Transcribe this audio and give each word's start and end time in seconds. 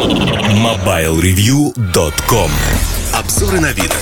MobileReview.com 0.00 2.50
Обзоры 3.12 3.60
на 3.60 3.70
вид. 3.72 3.92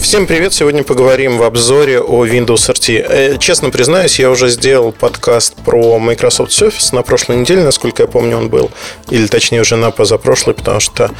Всем 0.00 0.26
привет! 0.26 0.54
Сегодня 0.54 0.82
поговорим 0.82 1.36
в 1.36 1.42
обзоре 1.42 2.00
о 2.00 2.24
Windows 2.24 2.70
RT. 2.70 3.06
Э, 3.06 3.36
честно 3.38 3.68
признаюсь, 3.68 4.18
я 4.18 4.30
уже 4.30 4.48
сделал 4.48 4.92
подкаст 4.92 5.56
про 5.56 5.98
Microsoft 5.98 6.52
Surface 6.52 6.94
на 6.94 7.02
прошлой 7.02 7.36
неделе, 7.36 7.62
насколько 7.62 8.04
я 8.04 8.08
помню, 8.08 8.38
он 8.38 8.48
был. 8.48 8.70
Или 9.10 9.26
точнее 9.26 9.60
уже 9.60 9.76
на 9.76 9.90
позапрошлой, 9.90 10.54
потому 10.54 10.80
что 10.80 11.10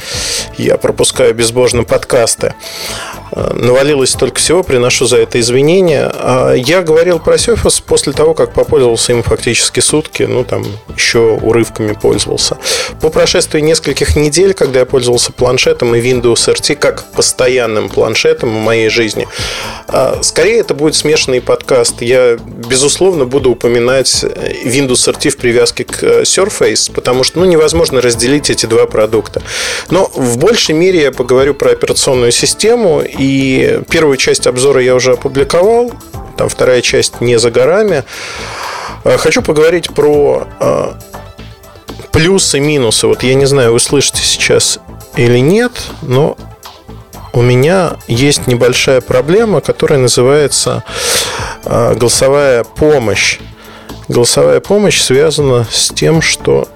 я 0.57 0.77
пропускаю 0.77 1.35
безбожно 1.35 1.83
подкасты. 1.83 2.55
Э, 3.33 3.53
навалилось 3.53 4.11
столько 4.11 4.39
всего, 4.39 4.63
приношу 4.63 5.05
за 5.05 5.17
это 5.17 5.39
извинения. 5.39 6.11
А 6.13 6.53
я 6.53 6.81
говорил 6.81 7.19
про 7.19 7.35
Surface 7.35 7.81
после 7.85 8.13
того, 8.13 8.33
как 8.33 8.53
попользовался 8.53 9.13
им 9.13 9.23
фактически 9.23 9.79
сутки, 9.79 10.23
ну 10.23 10.43
там 10.43 10.65
еще 10.95 11.39
урывками 11.41 11.93
пользовался. 11.93 12.57
По 12.99 13.09
прошествии 13.09 13.61
нескольких 13.61 14.15
недель, 14.15 14.53
когда 14.53 14.81
я 14.81 14.85
пользовался 14.85 15.31
планшетом 15.31 15.95
и 15.95 16.01
Windows 16.01 16.53
RT 16.53 16.75
как 16.75 17.05
постоянным 17.11 17.89
планшетом 17.89 18.49
в 18.49 18.59
моей 18.59 18.89
жизни, 18.89 19.27
а, 19.87 20.19
скорее 20.21 20.59
это 20.59 20.73
будет 20.73 20.95
смешанный 20.95 21.41
подкаст. 21.41 22.01
Я, 22.01 22.37
безусловно, 22.37 23.25
буду 23.25 23.51
упоминать 23.51 24.25
Windows 24.65 25.09
RT 25.13 25.29
в 25.29 25.37
привязке 25.37 25.85
к 25.85 26.03
э, 26.03 26.21
Surface, 26.23 26.91
потому 26.93 27.23
что 27.23 27.39
ну, 27.39 27.45
невозможно 27.45 28.01
разделить 28.01 28.49
эти 28.49 28.65
два 28.65 28.85
продукта. 28.87 29.41
Но 29.89 30.09
в 30.13 30.37
большей 30.37 30.75
мере 30.75 31.01
я 31.01 31.11
поговорю 31.11 31.53
про 31.53 31.71
операционную 31.71 32.31
систему 32.31 33.03
и 33.21 33.83
первую 33.87 34.17
часть 34.17 34.47
обзора 34.47 34.81
я 34.81 34.95
уже 34.95 35.13
опубликовал, 35.13 35.91
там 36.37 36.49
вторая 36.49 36.81
часть 36.81 37.21
не 37.21 37.37
за 37.37 37.51
горами. 37.51 38.03
Э, 39.03 39.17
хочу 39.17 39.43
поговорить 39.43 39.91
про 39.93 40.47
э, 40.59 40.93
плюсы 42.11 42.57
и 42.57 42.61
минусы. 42.61 43.05
Вот 43.05 43.21
я 43.21 43.35
не 43.35 43.45
знаю, 43.45 43.73
вы 43.73 43.79
слышите 43.79 44.23
сейчас 44.23 44.79
или 45.15 45.37
нет, 45.37 45.71
но 46.01 46.35
у 47.33 47.43
меня 47.43 47.97
есть 48.07 48.47
небольшая 48.47 49.01
проблема, 49.01 49.61
которая 49.61 49.99
называется 49.99 50.83
э, 51.63 51.93
голосовая 51.93 52.63
помощь. 52.63 53.37
Голосовая 54.07 54.61
помощь 54.61 54.99
связана 54.99 55.67
с 55.69 55.93
тем, 55.93 56.23
что 56.23 56.67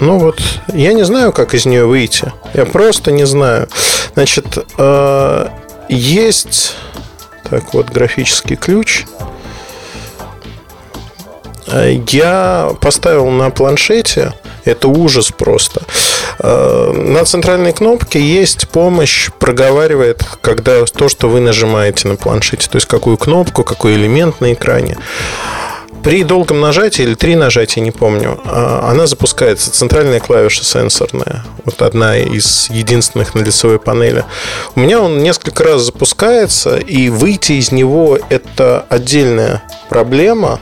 ну 0.00 0.18
вот, 0.18 0.40
я 0.72 0.92
не 0.92 1.04
знаю, 1.04 1.32
как 1.32 1.54
из 1.54 1.66
нее 1.66 1.86
выйти. 1.86 2.32
Я 2.54 2.66
просто 2.66 3.12
не 3.12 3.24
знаю. 3.24 3.68
Значит, 4.14 4.58
э, 4.78 5.48
есть 5.88 6.74
так 7.50 7.74
вот 7.74 7.90
графический 7.90 8.56
ключ. 8.56 9.04
Я 12.12 12.70
поставил 12.80 13.28
на 13.30 13.50
планшете, 13.50 14.32
это 14.64 14.88
ужас 14.88 15.32
просто. 15.36 15.82
Э, 16.38 16.92
на 16.92 17.24
центральной 17.24 17.72
кнопке 17.72 18.20
есть 18.20 18.68
помощь, 18.68 19.30
проговаривает, 19.38 20.22
когда 20.40 20.84
то, 20.84 21.08
что 21.08 21.28
вы 21.28 21.40
нажимаете 21.40 22.08
на 22.08 22.16
планшете, 22.16 22.68
то 22.68 22.76
есть 22.76 22.86
какую 22.86 23.16
кнопку, 23.16 23.64
какой 23.64 23.94
элемент 23.94 24.40
на 24.40 24.52
экране. 24.52 24.96
При 26.06 26.22
долгом 26.22 26.60
нажатии 26.60 27.02
или 27.02 27.14
три 27.14 27.34
нажатия, 27.34 27.82
не 27.82 27.90
помню, 27.90 28.38
а, 28.44 28.90
она 28.92 29.08
запускается. 29.08 29.72
Центральная 29.72 30.20
клавиша 30.20 30.64
сенсорная. 30.64 31.44
Вот 31.64 31.82
одна 31.82 32.16
из 32.16 32.70
единственных 32.70 33.34
на 33.34 33.40
лицевой 33.40 33.80
панели. 33.80 34.24
У 34.76 34.80
меня 34.80 35.00
он 35.00 35.18
несколько 35.24 35.64
раз 35.64 35.82
запускается, 35.82 36.76
и 36.76 37.08
выйти 37.08 37.54
из 37.54 37.72
него 37.72 38.20
это 38.28 38.86
отдельная 38.88 39.64
проблема. 39.88 40.60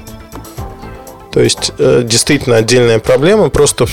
То 1.31 1.41
есть, 1.41 1.73
э, 1.77 2.01
действительно 2.07 2.57
отдельная 2.57 2.99
проблема. 2.99 3.51
Просто 3.51 3.87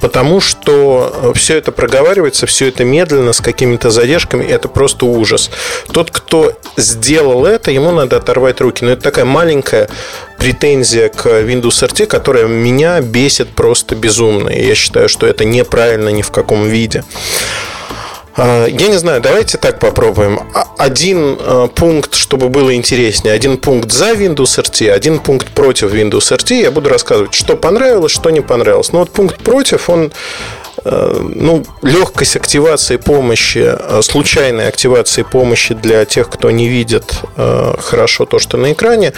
потому 0.00 0.40
что 0.40 1.12
э, 1.12 1.32
все 1.34 1.56
это 1.58 1.72
проговаривается, 1.72 2.46
все 2.46 2.68
это 2.68 2.84
медленно, 2.84 3.32
с 3.32 3.40
какими-то 3.40 3.90
задержками, 3.90 4.44
это 4.44 4.68
просто 4.68 5.06
ужас. 5.06 5.50
Тот, 5.92 6.10
кто 6.10 6.52
сделал 6.76 7.46
это, 7.46 7.70
ему 7.70 7.90
надо 7.90 8.16
оторвать 8.16 8.60
руки. 8.60 8.84
Но 8.84 8.92
это 8.92 9.02
такая 9.02 9.24
маленькая 9.24 9.88
претензия 10.38 11.08
к 11.08 11.26
Windows 11.26 11.86
RT, 11.86 12.06
которая 12.06 12.46
меня 12.46 13.00
бесит 13.00 13.50
просто 13.50 13.94
безумно. 13.94 14.48
И 14.48 14.66
я 14.66 14.74
считаю, 14.74 15.08
что 15.08 15.26
это 15.26 15.44
неправильно 15.44 16.08
ни 16.08 16.22
в 16.22 16.30
каком 16.30 16.66
виде. 16.66 17.04
А, 18.42 18.66
я 18.66 18.88
не 18.88 18.96
знаю, 18.96 19.20
давайте 19.20 19.58
так 19.58 19.78
попробуем. 19.78 20.40
А, 20.54 20.66
один 20.78 21.36
а, 21.38 21.66
пункт, 21.66 22.14
чтобы 22.14 22.48
было 22.48 22.74
интереснее. 22.74 23.34
Один 23.34 23.58
пункт 23.58 23.92
за 23.92 24.12
Windows 24.12 24.58
RT, 24.58 24.90
один 24.90 25.18
пункт 25.18 25.48
против 25.48 25.92
Windows 25.92 26.34
RT. 26.34 26.62
Я 26.62 26.70
буду 26.70 26.88
рассказывать, 26.88 27.34
что 27.34 27.56
понравилось, 27.56 28.12
что 28.12 28.30
не 28.30 28.40
понравилось. 28.40 28.92
Но 28.92 29.00
вот 29.00 29.10
пункт 29.10 29.36
против, 29.42 29.90
он 29.90 30.12
ну, 30.82 31.62
легкость 31.82 32.36
активации 32.36 32.96
помощи, 32.96 33.76
случайной 34.00 34.66
активации 34.66 35.24
помощи 35.24 35.74
для 35.74 36.06
тех, 36.06 36.30
кто 36.30 36.50
не 36.50 36.68
видит 36.68 37.16
хорошо 37.36 38.24
то, 38.24 38.38
что 38.38 38.56
на 38.56 38.72
экране, 38.72 39.12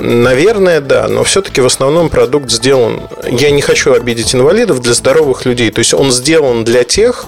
Наверное, 0.00 0.80
да, 0.80 1.08
но 1.08 1.24
все-таки 1.24 1.60
в 1.60 1.66
основном 1.66 2.08
продукт 2.08 2.50
сделан, 2.50 3.00
я 3.28 3.50
не 3.50 3.60
хочу 3.60 3.92
обидеть 3.92 4.32
инвалидов, 4.32 4.80
для 4.80 4.94
здоровых 4.94 5.44
людей. 5.44 5.70
То 5.70 5.80
есть 5.80 5.92
он 5.92 6.12
сделан 6.12 6.62
для 6.62 6.84
тех, 6.84 7.26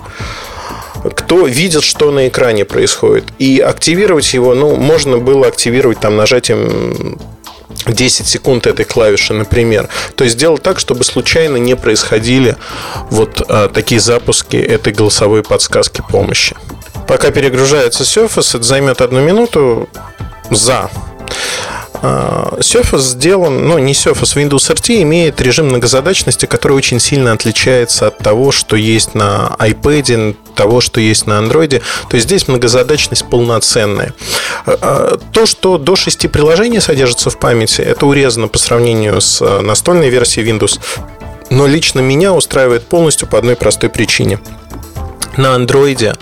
кто 1.16 1.46
видит, 1.46 1.82
что 1.82 2.10
на 2.10 2.28
экране 2.28 2.64
происходит. 2.64 3.24
И 3.38 3.60
активировать 3.60 4.32
его, 4.34 4.54
ну, 4.54 4.76
можно 4.76 5.18
было 5.18 5.46
активировать 5.46 6.00
там 6.00 6.16
нажатием 6.16 7.18
10 7.86 8.26
секунд 8.26 8.66
этой 8.66 8.84
клавиши, 8.84 9.32
например. 9.32 9.88
То 10.16 10.24
есть 10.24 10.36
сделать 10.36 10.62
так, 10.62 10.78
чтобы 10.78 11.04
случайно 11.04 11.56
не 11.56 11.76
происходили 11.76 12.56
вот 13.10 13.42
а, 13.48 13.68
такие 13.68 14.00
запуски 14.00 14.56
этой 14.56 14.92
голосовой 14.92 15.42
подсказки 15.42 16.02
помощи. 16.08 16.56
Пока 17.06 17.30
перегружается 17.30 18.04
Surface, 18.04 18.56
это 18.56 18.62
займет 18.62 19.00
одну 19.00 19.20
минуту 19.20 19.88
за. 20.50 20.90
А, 22.02 22.56
Surface 22.60 23.00
сделан, 23.00 23.66
ну 23.66 23.78
не 23.78 23.92
Surface, 23.92 24.36
Windows 24.36 24.74
RT 24.74 25.02
имеет 25.02 25.40
режим 25.40 25.66
многозадачности, 25.66 26.46
который 26.46 26.72
очень 26.72 27.00
сильно 27.00 27.32
отличается 27.32 28.08
от 28.08 28.18
того, 28.18 28.52
что 28.52 28.76
есть 28.76 29.14
на 29.14 29.56
iPad, 29.58 30.36
того, 30.60 30.82
что 30.82 31.00
есть 31.00 31.26
на 31.26 31.38
Android. 31.40 31.80
То 32.10 32.16
есть 32.16 32.26
здесь 32.26 32.46
многозадачность 32.46 33.24
полноценная. 33.30 34.12
А, 34.66 34.78
а, 34.82 35.18
то, 35.32 35.46
что 35.46 35.78
до 35.78 35.96
6 35.96 36.30
приложений 36.30 36.80
содержится 36.80 37.30
в 37.30 37.38
памяти, 37.38 37.80
это 37.80 38.04
урезано 38.04 38.48
по 38.48 38.58
сравнению 38.58 39.22
с 39.22 39.40
настольной 39.62 40.10
версией 40.10 40.46
Windows. 40.46 40.78
Но 41.48 41.66
лично 41.66 42.00
меня 42.00 42.34
устраивает 42.34 42.86
полностью 42.86 43.26
по 43.26 43.38
одной 43.38 43.56
простой 43.56 43.88
причине. 43.88 44.38
На 45.38 45.56
Android 45.56 46.18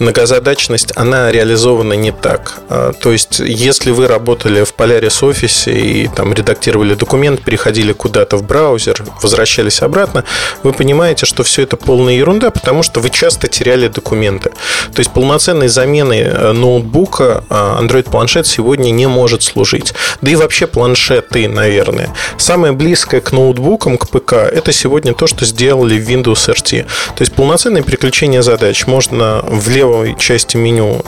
многозадачность, 0.00 0.92
она 0.96 1.30
реализована 1.30 1.92
не 1.92 2.10
так. 2.10 2.60
А, 2.68 2.92
то 2.92 3.12
есть, 3.12 3.38
если 3.38 3.90
вы 3.90 4.08
работали 4.08 4.64
в 4.64 4.74
Polaris 4.74 5.24
офисе 5.24 5.72
и 5.72 6.08
там 6.08 6.32
редактировали 6.32 6.94
документ, 6.94 7.42
переходили 7.42 7.92
куда-то 7.92 8.38
в 8.38 8.42
браузер, 8.42 9.04
возвращались 9.22 9.82
обратно, 9.82 10.24
вы 10.62 10.72
понимаете, 10.72 11.26
что 11.26 11.42
все 11.42 11.62
это 11.62 11.76
полная 11.76 12.14
ерунда, 12.14 12.50
потому 12.50 12.82
что 12.82 13.00
вы 13.00 13.10
часто 13.10 13.46
теряли 13.46 13.88
документы. 13.88 14.50
То 14.94 15.00
есть, 15.00 15.12
полноценной 15.12 15.68
заменой 15.68 16.20
э, 16.20 16.52
ноутбука 16.52 17.44
а, 17.50 17.78
Android-планшет 17.80 18.46
сегодня 18.46 18.90
не 18.90 19.06
может 19.06 19.42
служить. 19.42 19.92
Да 20.22 20.30
и 20.30 20.34
вообще 20.34 20.66
планшеты, 20.66 21.46
наверное. 21.46 22.08
Самое 22.38 22.72
близкое 22.72 23.20
к 23.20 23.32
ноутбукам, 23.32 23.98
к 23.98 24.08
ПК, 24.08 24.32
это 24.32 24.72
сегодня 24.72 25.12
то, 25.12 25.26
что 25.26 25.44
сделали 25.44 26.00
в 26.00 26.08
Windows 26.08 26.48
RT. 26.48 26.84
То 26.84 27.20
есть, 27.20 27.34
полноценное 27.34 27.82
переключение 27.82 28.42
задач. 28.42 28.86
Можно 28.86 29.44
влево 29.46 29.89
левой 29.90 30.16
части 30.16 30.56
меню 30.56 31.02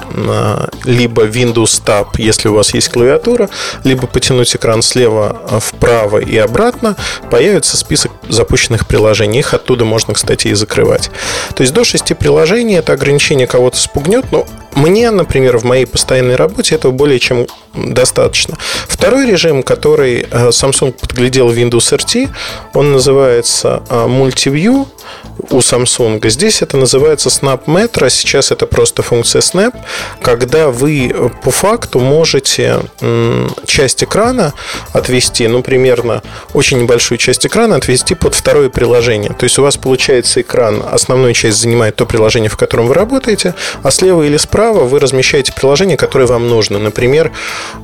либо 0.84 1.26
Windows 1.26 1.82
Tab, 1.84 2.08
если 2.18 2.48
у 2.48 2.54
вас 2.54 2.74
есть 2.74 2.88
клавиатура, 2.88 3.48
либо 3.84 4.06
потянуть 4.06 4.54
экран 4.54 4.82
слева 4.82 5.40
вправо 5.60 6.18
и 6.18 6.36
обратно, 6.36 6.96
появится 7.30 7.76
список 7.76 8.12
запущенных 8.28 8.86
приложений. 8.86 9.40
Их 9.40 9.54
оттуда 9.54 9.84
можно, 9.84 10.14
кстати, 10.14 10.48
и 10.48 10.54
закрывать. 10.54 11.10
То 11.54 11.62
есть 11.62 11.72
до 11.72 11.84
6 11.84 12.16
приложений 12.16 12.76
это 12.76 12.92
ограничение 12.92 13.46
кого-то 13.46 13.76
спугнет, 13.76 14.24
но 14.30 14.46
мне, 14.74 15.10
например, 15.10 15.58
в 15.58 15.64
моей 15.64 15.86
постоянной 15.86 16.36
работе 16.36 16.74
этого 16.74 16.92
более 16.92 17.18
чем 17.18 17.46
достаточно. 17.74 18.56
Второй 18.88 19.26
режим, 19.26 19.62
который 19.62 20.26
э, 20.30 20.48
Samsung 20.48 20.92
подглядел 20.92 21.48
в 21.48 21.56
Windows 21.56 21.96
RT, 21.96 22.30
он 22.74 22.92
называется 22.92 23.82
э, 23.88 24.06
Multiview 24.06 24.86
у 25.50 25.58
Samsung. 25.58 26.26
Здесь 26.28 26.62
это 26.62 26.76
называется 26.76 27.28
Snap 27.28 27.64
Metro, 27.66 28.08
сейчас 28.08 28.50
это 28.50 28.66
просто 28.72 29.02
функция 29.02 29.40
Snap, 29.40 29.74
когда 30.22 30.68
вы 30.68 31.08
э, 31.08 31.28
по 31.42 31.50
факту 31.50 32.00
можете 32.00 32.80
часть 33.66 34.02
экрана 34.02 34.54
отвести, 34.92 35.46
ну, 35.48 35.62
примерно 35.62 36.22
очень 36.54 36.80
небольшую 36.80 37.18
часть 37.18 37.46
экрана 37.46 37.76
отвести 37.76 38.14
под 38.14 38.34
второе 38.34 38.68
приложение. 38.68 39.30
То 39.30 39.44
есть 39.44 39.58
у 39.58 39.62
вас 39.62 39.76
получается 39.76 40.40
экран, 40.40 40.82
основную 40.90 41.34
часть 41.34 41.58
занимает 41.58 41.96
то 41.96 42.06
приложение, 42.06 42.50
в 42.50 42.56
котором 42.56 42.86
вы 42.86 42.94
работаете, 42.94 43.54
а 43.82 43.90
слева 43.90 44.22
или 44.22 44.36
справа 44.36 44.84
вы 44.84 44.98
размещаете 45.00 45.52
приложение, 45.52 45.96
которое 45.96 46.26
вам 46.26 46.48
нужно. 46.48 46.78
Например, 46.78 47.32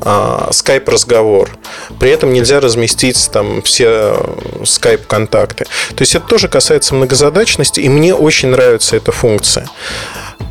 а, 0.02 0.48
Skype 0.50 0.90
разговор. 0.90 1.50
При 2.00 2.10
этом 2.10 2.32
нельзя 2.32 2.60
разместить 2.60 3.30
там 3.32 3.62
все 3.62 4.16
Skype 4.62 5.02
контакты. 5.06 5.64
То 5.64 6.02
есть 6.02 6.14
это 6.14 6.26
тоже 6.26 6.48
касается 6.48 6.94
многозадачности, 6.94 7.80
и 7.80 7.88
мне 7.88 8.14
очень 8.14 8.48
нравится 8.48 8.96
эта 8.96 9.12
функция. 9.12 9.68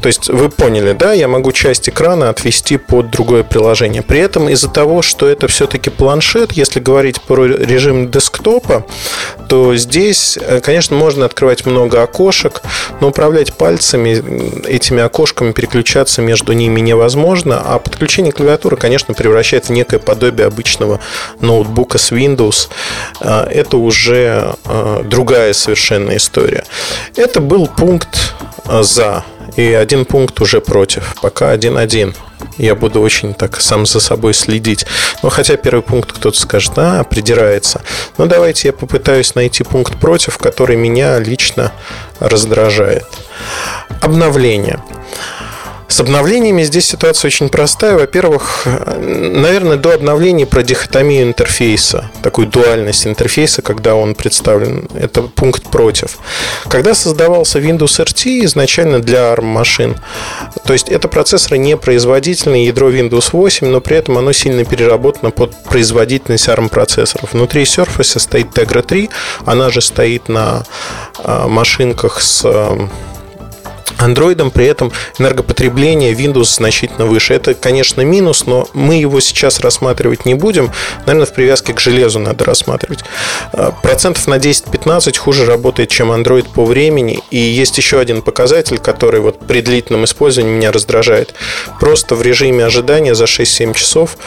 То 0.01 0.07
есть 0.07 0.29
вы 0.29 0.49
поняли, 0.49 0.93
да, 0.93 1.13
я 1.13 1.27
могу 1.27 1.51
часть 1.51 1.89
экрана 1.89 2.29
отвести 2.29 2.77
под 2.77 3.09
другое 3.09 3.43
приложение. 3.43 4.01
При 4.01 4.19
этом 4.19 4.47
из-за 4.49 4.69
того, 4.69 5.01
что 5.01 5.27
это 5.27 5.47
все-таки 5.47 5.89
планшет, 5.89 6.51
если 6.51 6.79
говорить 6.79 7.21
про 7.21 7.45
режим 7.45 8.09
десктопа, 8.11 8.85
то 9.49 9.75
здесь, 9.75 10.37
э, 10.39 10.59
конечно, 10.61 10.95
можно 10.95 11.25
открывать 11.25 11.65
много 11.65 12.03
окошек, 12.03 12.61
но 13.01 13.09
управлять 13.09 13.53
пальцами 13.53 14.67
этими 14.67 15.01
окошками, 15.01 15.51
переключаться 15.51 16.21
между 16.21 16.53
ними 16.53 16.79
невозможно, 16.79 17.61
а 17.63 17.79
подключение 17.79 18.31
клавиатуры, 18.31 18.77
конечно, 18.77 19.13
превращается 19.13 19.73
в 19.73 19.75
некое 19.75 19.99
подобие 19.99 20.47
обычного 20.47 20.99
ноутбука 21.39 21.97
с 21.97 22.11
Windows. 22.11 22.69
Э, 23.19 23.47
это 23.49 23.77
уже 23.77 24.55
э, 24.65 25.01
другая 25.05 25.53
совершенно 25.53 26.15
история. 26.15 26.63
Это 27.15 27.41
был 27.41 27.67
пункт 27.67 28.35
за 28.65 29.23
и 29.57 29.73
один 29.73 30.05
пункт 30.05 30.39
уже 30.39 30.61
против. 30.61 31.15
Пока 31.21 31.49
один-один. 31.49 32.15
Я 32.57 32.75
буду 32.75 33.01
очень 33.01 33.33
так 33.33 33.59
сам 33.59 33.85
за 33.85 33.99
собой 33.99 34.33
следить. 34.33 34.85
Но 35.23 35.29
хотя 35.29 35.57
первый 35.57 35.81
пункт 35.81 36.11
кто-то 36.13 36.39
скажет, 36.39 36.73
а, 36.77 37.03
придирается. 37.03 37.81
Но 38.17 38.27
давайте 38.27 38.69
я 38.69 38.73
попытаюсь 38.73 39.35
найти 39.35 39.63
пункт 39.63 39.99
против, 39.99 40.37
который 40.37 40.75
меня 40.75 41.19
лично 41.19 41.71
раздражает. 42.19 43.05
Обновление. 43.99 44.81
С 45.87 46.01
обновлениями 46.01 46.63
здесь 46.63 46.85
ситуация 46.85 47.29
очень 47.29 47.47
простая. 47.49 47.97
Во-первых, 47.97 48.67
наверное, 48.97 49.77
до 49.77 49.93
обновлений 49.93 50.45
про 50.45 50.61
дихотомию 50.61 51.23
интерфейса, 51.23 52.11
такую 52.21 52.47
дуальность 52.47 53.07
интерфейса, 53.07 53.61
когда 53.61 53.95
он 53.95 54.13
представлен, 54.13 54.87
это 54.93 55.21
пункт 55.21 55.63
против. 55.69 56.17
Когда 56.67 56.93
создавался 56.93 57.59
Windows 57.59 58.03
RT 58.03 58.43
изначально 58.45 58.99
для 58.99 59.33
ARM 59.33 59.45
машин, 59.45 59.95
то 60.65 60.73
есть 60.73 60.89
это 60.89 61.07
процессоры 61.07 61.57
не 61.57 61.77
производительные, 61.77 62.65
ядро 62.65 62.91
Windows 62.91 63.29
8, 63.31 63.67
но 63.67 63.79
при 63.79 63.97
этом 63.97 64.17
оно 64.17 64.33
сильно 64.33 64.65
переработано 64.65 65.31
под 65.31 65.55
производительность 65.63 66.49
ARM 66.49 66.67
процессоров. 66.67 67.31
Внутри 67.31 67.63
Surface 67.63 68.19
стоит 68.19 68.47
Tegra 68.47 68.81
3, 68.81 69.09
она 69.45 69.69
же 69.69 69.79
стоит 69.79 70.27
на 70.27 70.65
а, 71.23 71.47
машинках 71.47 72.21
с 72.21 72.45
Андроидом 73.97 74.51
при 74.51 74.65
этом 74.65 74.91
энергопотребление 75.19 76.13
Windows 76.13 76.55
значительно 76.55 77.05
выше. 77.05 77.33
Это, 77.33 77.53
конечно, 77.53 78.01
минус, 78.01 78.45
но 78.45 78.67
мы 78.73 78.95
его 78.95 79.19
сейчас 79.19 79.59
рассматривать 79.59 80.25
не 80.25 80.33
будем. 80.33 80.71
Наверное, 81.05 81.25
в 81.25 81.33
привязке 81.33 81.73
к 81.73 81.79
железу 81.79 82.19
надо 82.19 82.45
рассматривать. 82.45 82.99
А, 83.53 83.71
процентов 83.71 84.27
на 84.27 84.37
10-15 84.37 85.17
хуже 85.17 85.45
работает, 85.45 85.89
чем 85.89 86.11
Android 86.11 86.47
по 86.53 86.65
времени. 86.65 87.19
И 87.31 87.37
есть 87.37 87.77
еще 87.77 87.99
один 87.99 88.21
показатель, 88.21 88.79
который 88.79 89.19
вот 89.19 89.39
при 89.39 89.61
длительном 89.61 90.05
использовании 90.05 90.55
меня 90.55 90.71
раздражает. 90.71 91.33
Просто 91.79 92.15
в 92.15 92.21
режиме 92.21 92.65
ожидания 92.65 93.15
за 93.15 93.25
6-7 93.25 93.73
часов, 93.73 94.17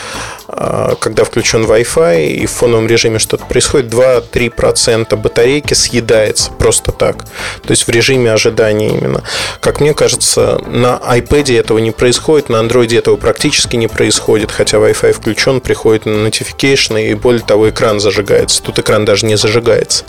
а, 0.48 0.94
когда 0.96 1.24
включен 1.24 1.64
Wi-Fi 1.64 2.26
и 2.26 2.46
в 2.46 2.50
фоновом 2.50 2.86
режиме 2.86 3.18
что-то 3.18 3.44
происходит, 3.44 3.88
2-3% 3.88 5.16
батарейки 5.16 5.74
съедается 5.74 6.50
просто 6.52 6.92
так. 6.92 7.24
То 7.62 7.70
есть 7.70 7.86
в 7.86 7.90
режиме 7.90 8.32
ожидания 8.32 8.88
именно. 8.88 9.22
Как 9.60 9.80
мне 9.80 9.94
кажется, 9.94 10.60
на 10.66 10.96
iPad 10.96 11.58
этого 11.58 11.78
не 11.78 11.90
происходит, 11.90 12.48
на 12.48 12.56
Android 12.56 12.96
этого 12.96 13.16
практически 13.16 13.76
не 13.76 13.88
происходит, 13.88 14.50
хотя 14.50 14.78
Wi-Fi 14.78 15.12
включен, 15.12 15.60
приходит 15.60 16.06
на 16.06 16.26
notification, 16.26 17.02
и 17.02 17.14
более 17.14 17.42
того, 17.42 17.70
экран 17.70 18.00
зажигается. 18.00 18.62
Тут 18.62 18.78
экран 18.78 19.04
даже 19.04 19.26
не 19.26 19.36
зажигается. 19.36 20.04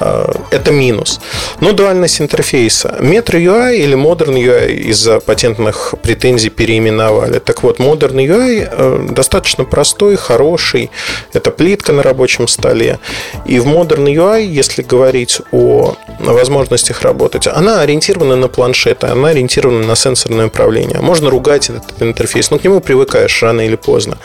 А, 0.00 0.32
это 0.50 0.72
минус. 0.72 1.20
Но 1.60 1.72
дуальность 1.72 2.20
интерфейса. 2.20 2.96
Metro 3.00 3.38
UI 3.38 3.76
или 3.76 3.96
Modern 3.96 4.34
UI 4.34 4.90
из-за 4.90 5.20
патентных 5.20 5.94
претензий 6.02 6.50
переименовали. 6.50 7.38
Так 7.38 7.62
вот, 7.62 7.78
Modern 7.78 8.16
UI 8.16 8.68
э, 8.70 9.08
достаточно 9.10 9.64
простой, 9.64 10.16
хороший. 10.16 10.90
Это 11.32 11.50
плитка 11.50 11.92
на 11.92 12.02
рабочем 12.02 12.48
столе. 12.48 12.98
И 13.46 13.58
в 13.58 13.66
Modern 13.66 14.06
UI, 14.06 14.44
если 14.44 14.82
говорить 14.82 15.40
о 15.52 15.94
возможностях 16.18 17.02
работать, 17.02 17.46
она 17.46 17.80
ориентирована 17.80 18.36
на 18.36 18.48
планшеты, 18.48 19.06
она 19.06 19.28
ориентирована 19.28 19.86
на 19.86 19.96
сенсорное 19.96 20.46
управление. 20.46 21.00
Можно 21.00 21.30
ругать 21.30 21.70
этот 21.70 22.02
интерфейс, 22.02 22.50
но 22.50 22.58
к 22.58 22.64
нему 22.64 22.80
привыкаешь 22.80 23.42
рано 23.42 23.60
или 23.62 23.76
поздно. 23.76 24.18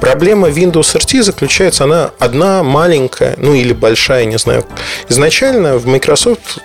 Проблема 0.00 0.48
Windows 0.48 0.96
RT 0.96 1.22
заключается, 1.22 1.84
она 1.84 2.10
одна 2.18 2.62
маленькая, 2.62 3.34
ну 3.38 3.54
или 3.54 3.72
большая, 3.72 4.24
не 4.24 4.38
знаю, 4.38 4.64
Изначально 5.08 5.78
в 5.78 5.86
Microsoft 5.86 6.58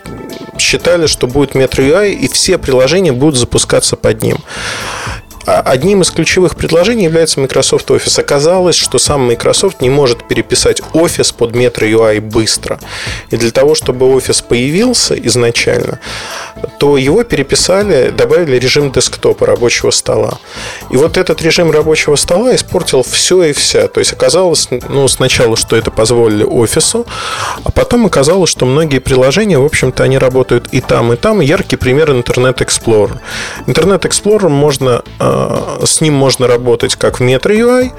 считали, 0.58 1.08
что 1.08 1.28
будет 1.28 1.56
Metro 1.56 1.84
UI, 1.84 2.14
и 2.14 2.28
все 2.28 2.58
приложения 2.58 3.12
будут 3.12 3.36
запускаться 3.36 3.96
под 3.96 4.24
ним. 4.24 4.38
А 5.46 5.62
одним 5.62 6.02
из 6.02 6.12
ключевых 6.12 6.56
предложений 6.56 7.06
является 7.06 7.40
Microsoft 7.40 7.90
Office. 7.90 8.20
Оказалось, 8.20 8.76
что 8.76 9.00
сам 9.00 9.28
Microsoft 9.28 9.82
не 9.82 9.90
может 9.90 10.28
переписать 10.28 10.82
Office 10.94 11.34
под 11.36 11.52
Metro 11.52 11.90
UI 11.90 12.22
быстро. 12.22 12.80
И 13.30 13.38
для 13.38 13.52
того, 13.52 13.76
чтобы 13.76 14.06
Office 14.06 14.44
появился 14.48 15.16
изначально, 15.16 16.00
то 16.80 16.98
его 16.98 17.24
переписали, 17.24 18.10
добавили 18.10 18.58
режим 18.58 18.92
десктопа 18.92 19.46
рабочего 19.46 19.92
стола. 19.92 20.38
И 20.90 20.98
вот 20.98 21.18
этот 21.18 21.42
режим 21.42 21.72
рабочего 21.72 22.16
стола 22.16 22.56
испортил 22.56 23.04
все 23.04 23.44
и 23.44 23.54
вся. 23.54 23.88
То 23.88 24.00
есть 24.00 24.14
оказалось, 24.14 24.68
ну, 24.90 25.08
сначала, 25.08 25.56
что 25.56 25.76
это 25.76 25.92
позволили 25.92 26.44
офису, 26.44 27.06
а 27.64 27.72
потом 27.72 28.06
оказалось, 28.06 28.50
что 28.50 28.66
многие 28.66 29.00
приложения, 29.00 29.58
в 29.58 29.66
общем-то, 29.66 30.04
они 30.04 30.18
работают 30.18 30.68
и 30.72 30.82
там, 30.82 31.14
и 31.14 31.16
там. 31.16 31.40
Яркий 31.40 31.78
пример 31.78 32.12
Internet 32.12 32.58
Explorer. 32.58 33.20
Internet 33.68 34.02
Explorer 34.02 34.50
можно 34.50 35.04
а, 35.20 35.31
с 35.86 36.02
ним 36.02 36.14
можно 36.14 36.48
работать 36.48 36.96
как 36.96 37.20
в 37.20 37.24
Metro 37.24 37.56
UI, 37.56 37.92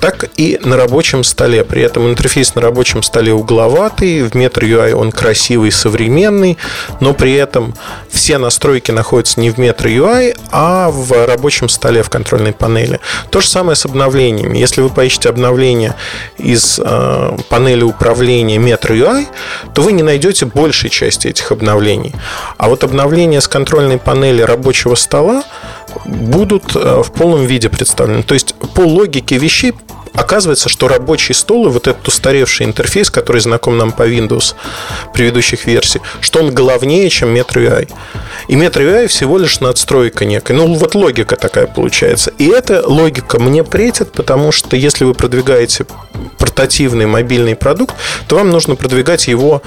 так 0.00 0.30
и 0.36 0.58
на 0.62 0.76
рабочем 0.76 1.24
столе. 1.24 1.64
При 1.64 1.82
этом 1.82 2.08
интерфейс 2.08 2.54
на 2.54 2.60
рабочем 2.62 3.02
столе 3.02 3.32
угловатый, 3.32 4.22
в 4.22 4.32
Metro 4.32 4.62
UI 4.62 4.92
он 4.92 5.12
красивый, 5.12 5.72
современный, 5.72 6.56
но 7.00 7.14
при 7.14 7.34
этом 7.34 7.74
все 8.08 8.38
настройки 8.38 8.90
находятся 8.90 9.40
не 9.40 9.50
в 9.50 9.58
Metro 9.58 9.86
UI, 9.86 10.38
а 10.50 10.90
в 10.90 11.26
рабочем 11.26 11.68
столе 11.68 12.02
в 12.02 12.10
контрольной 12.10 12.52
панели. 12.52 13.00
То 13.30 13.40
же 13.40 13.48
самое 13.48 13.76
с 13.76 13.84
обновлениями. 13.84 14.58
Если 14.58 14.80
вы 14.80 14.90
поищете 14.90 15.28
обновление 15.28 15.94
из 16.36 16.80
э, 16.82 17.36
панели 17.48 17.82
управления 17.82 18.58
Metro 18.58 18.94
UI, 18.94 19.26
то 19.74 19.82
вы 19.82 19.92
не 19.92 20.02
найдете 20.02 20.46
большей 20.46 20.90
части 20.90 21.28
этих 21.28 21.50
обновлений. 21.50 22.14
А 22.56 22.68
вот 22.68 22.84
обновления 22.84 23.40
с 23.40 23.48
контрольной 23.48 23.98
панели 23.98 24.42
рабочего 24.42 24.94
стола 24.94 25.42
будут 26.04 26.74
э, 26.76 27.02
в 27.02 27.12
полном 27.12 27.46
виде 27.46 27.68
представлены. 27.68 28.22
То 28.22 28.34
есть 28.34 28.54
по 28.74 28.80
логике 28.80 29.38
вещей 29.38 29.74
Оказывается, 30.18 30.68
что 30.68 30.88
рабочий 30.88 31.32
стол 31.32 31.66
и 31.66 31.70
вот 31.70 31.86
этот 31.86 32.06
устаревший 32.08 32.66
интерфейс, 32.66 33.08
который 33.08 33.40
знаком 33.40 33.78
нам 33.78 33.92
по 33.92 34.02
Windows 34.02 34.54
предыдущих 35.14 35.64
версий, 35.66 36.00
что 36.20 36.40
он 36.40 36.52
главнее, 36.52 37.08
чем 37.08 37.32
Metro 37.36 37.64
UI. 37.64 37.88
И 38.48 38.56
Metro 38.56 38.82
UI 38.82 39.06
всего 39.06 39.38
лишь 39.38 39.60
надстройка 39.60 40.24
некая. 40.24 40.54
Ну, 40.54 40.74
вот 40.74 40.96
логика 40.96 41.36
такая 41.36 41.68
получается. 41.68 42.32
И 42.38 42.46
эта 42.48 42.84
логика 42.84 43.38
мне 43.38 43.62
претит, 43.62 44.10
потому 44.10 44.50
что 44.50 44.76
если 44.76 45.04
вы 45.04 45.14
продвигаете 45.14 45.86
портативный 46.36 47.06
мобильный 47.06 47.54
продукт, 47.54 47.94
то 48.26 48.36
вам 48.36 48.50
нужно 48.50 48.74
продвигать 48.74 49.28
его 49.28 49.62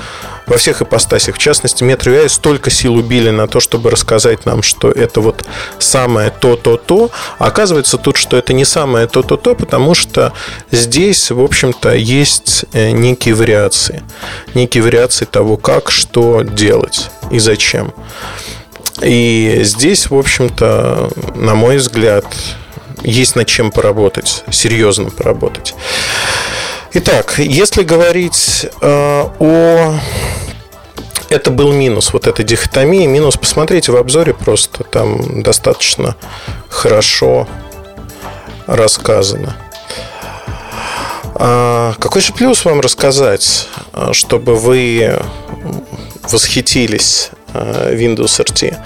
во 0.52 0.58
всех 0.58 0.82
ипостасях. 0.82 1.36
В 1.36 1.38
частности, 1.38 1.86
Metro 1.86 2.14
UI 2.14 2.28
столько 2.28 2.70
сил 2.70 2.96
убили 2.96 3.30
на 3.30 3.48
то, 3.48 3.62
чтобы 3.62 3.90
рассказать 3.90 4.46
нам, 4.46 4.64
что 4.64 4.92
это 4.92 5.22
вот 5.22 5.46
самое 5.80 6.30
то-то-то. 6.30 7.10
А 7.40 7.46
оказывается 7.48 7.98
тут, 7.98 8.18
что 8.18 8.36
это 8.36 8.52
не 8.52 8.66
самое 8.66 9.08
то-то-то, 9.08 9.56
потому 9.56 9.96
что 9.96 10.34
здесь, 10.70 11.32
в 11.32 11.40
общем-то, 11.40 11.96
есть 11.96 12.66
э, 12.74 12.92
некие 12.92 13.34
вариации. 13.34 14.04
Некие 14.54 14.84
вариации 14.84 15.24
того, 15.24 15.56
как, 15.56 15.90
что 15.90 16.42
делать 16.42 17.10
и 17.32 17.40
зачем. 17.40 17.94
И 19.02 19.62
здесь, 19.64 20.10
в 20.10 20.18
общем-то, 20.18 21.12
на 21.34 21.56
мой 21.56 21.78
взгляд, 21.78 22.26
есть 23.04 23.38
над 23.38 23.48
чем 23.48 23.72
поработать, 23.72 24.44
серьезно 24.52 25.12
поработать. 25.12 25.76
Итак, 26.94 27.36
если 27.38 27.84
говорить 27.84 28.68
э, 28.82 29.26
о 29.40 29.96
это 31.30 31.50
был 31.50 31.72
минус, 31.72 32.12
вот 32.12 32.28
эта 32.28 32.44
дихотомия. 32.44 33.08
Минус, 33.08 33.38
посмотрите 33.38 33.94
в 33.94 33.96
обзоре 33.96 34.34
просто, 34.34 34.84
там 34.84 35.42
достаточно 35.42 36.18
хорошо 36.68 37.48
рассказано. 38.68 39.56
А 41.36 41.94
какой 41.98 42.22
же 42.22 42.34
плюс 42.34 42.66
вам 42.66 42.82
рассказать, 42.82 43.70
чтобы 44.12 44.56
вы 44.56 45.18
восхитились 46.24 47.30
э, 47.54 47.96
Windows 47.96 48.44
RT? 48.44 48.78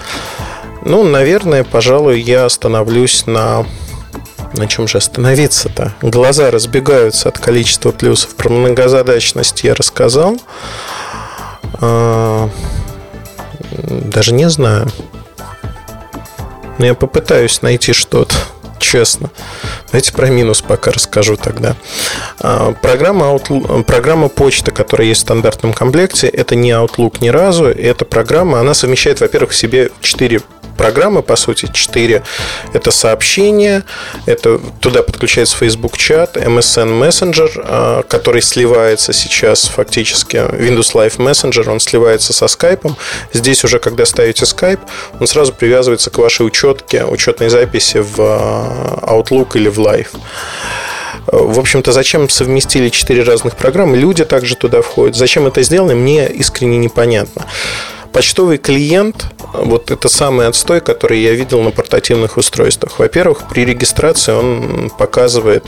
Ну, 0.84 1.02
наверное, 1.02 1.64
пожалуй, 1.64 2.20
я 2.20 2.44
остановлюсь 2.44 3.26
на 3.26 3.66
на 4.54 4.66
чем 4.66 4.88
же 4.88 4.98
остановиться-то? 4.98 5.94
Глаза 6.02 6.50
разбегаются 6.50 7.28
от 7.28 7.38
количества 7.38 7.90
плюсов. 7.92 8.34
Про 8.34 8.50
многозадачность 8.50 9.64
я 9.64 9.74
рассказал. 9.74 10.36
А, 11.80 12.48
даже 13.72 14.32
не 14.32 14.48
знаю. 14.48 14.90
Но 16.78 16.86
я 16.86 16.94
попытаюсь 16.94 17.62
найти 17.62 17.92
что-то 17.92 18.34
честно. 18.78 19.30
Давайте 19.88 20.12
про 20.12 20.28
минус 20.28 20.62
пока 20.62 20.92
расскажу 20.92 21.36
тогда. 21.36 21.74
А, 22.40 22.72
программа, 22.72 23.26
Outlook, 23.26 23.84
программа 23.84 24.28
почта, 24.28 24.70
которая 24.70 25.08
есть 25.08 25.22
в 25.22 25.24
стандартном 25.24 25.72
комплекте, 25.72 26.28
это 26.28 26.54
не 26.54 26.70
Outlook 26.70 27.18
ни 27.20 27.28
разу. 27.28 27.66
Это 27.66 28.04
программа, 28.04 28.60
она 28.60 28.74
совмещает, 28.74 29.20
во-первых, 29.20 29.50
в 29.50 29.56
себе 29.56 29.90
4 30.00 30.40
программы, 30.76 31.22
по 31.22 31.36
сути, 31.36 31.68
4. 31.72 32.22
Это 32.72 32.90
сообщения, 32.90 33.84
это 34.26 34.58
туда 34.80 35.02
подключается 35.02 35.56
Facebook 35.56 35.96
чат, 35.96 36.36
MSN 36.36 37.00
Messenger, 37.00 37.50
а, 37.64 38.02
который 38.02 38.42
сливается 38.42 39.12
сейчас 39.12 39.64
фактически, 39.64 40.36
Windows 40.36 40.94
Live 40.94 41.16
Messenger, 41.16 41.70
он 41.70 41.80
сливается 41.80 42.32
со 42.32 42.46
Skype. 42.46 42.92
Здесь 43.32 43.64
уже, 43.64 43.78
когда 43.78 44.06
ставите 44.06 44.44
Skype, 44.44 44.80
он 45.20 45.26
сразу 45.26 45.52
привязывается 45.52 46.10
к 46.10 46.18
вашей 46.18 46.46
учетке, 46.46 47.04
учетной 47.04 47.48
записи 47.48 47.98
в 47.98 48.16
а, 48.18 48.98
Outlook 49.02 49.52
или 49.54 49.68
в 49.68 49.78
Live. 49.78 50.08
В 51.26 51.58
общем-то, 51.58 51.92
зачем 51.92 52.28
совместили 52.28 52.88
четыре 52.88 53.22
разных 53.24 53.56
программы? 53.56 53.96
Люди 53.96 54.24
также 54.24 54.54
туда 54.54 54.80
входят. 54.80 55.16
Зачем 55.16 55.46
это 55.46 55.62
сделано, 55.62 55.94
мне 55.94 56.28
искренне 56.28 56.78
непонятно. 56.78 57.46
Почтовый 58.16 58.56
клиент– 58.56 59.26
вот 59.52 59.90
это 59.90 60.08
самый 60.08 60.46
отстой, 60.46 60.80
который 60.80 61.20
я 61.20 61.34
видел 61.34 61.60
на 61.60 61.70
портативных 61.70 62.38
устройствах. 62.38 62.98
Во-первых, 62.98 63.46
при 63.46 63.66
регистрации 63.66 64.32
он 64.32 64.88
показывает, 64.88 65.64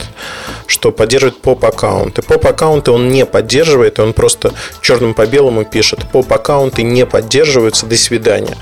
что 0.65 0.91
поддерживает 0.91 1.39
поп-аккаунты. 1.43 2.23
Поп-аккаунты 2.23 2.89
он 2.89 3.09
не 3.09 3.27
поддерживает, 3.27 3.99
он 3.99 4.13
просто 4.13 4.51
черным 4.81 5.13
по 5.13 5.27
белому 5.27 5.63
пишет. 5.63 5.99
Поп-аккаунты 6.11 6.81
не 6.81 7.05
поддерживаются, 7.05 7.85
до 7.85 7.97
свидания. 7.97 8.57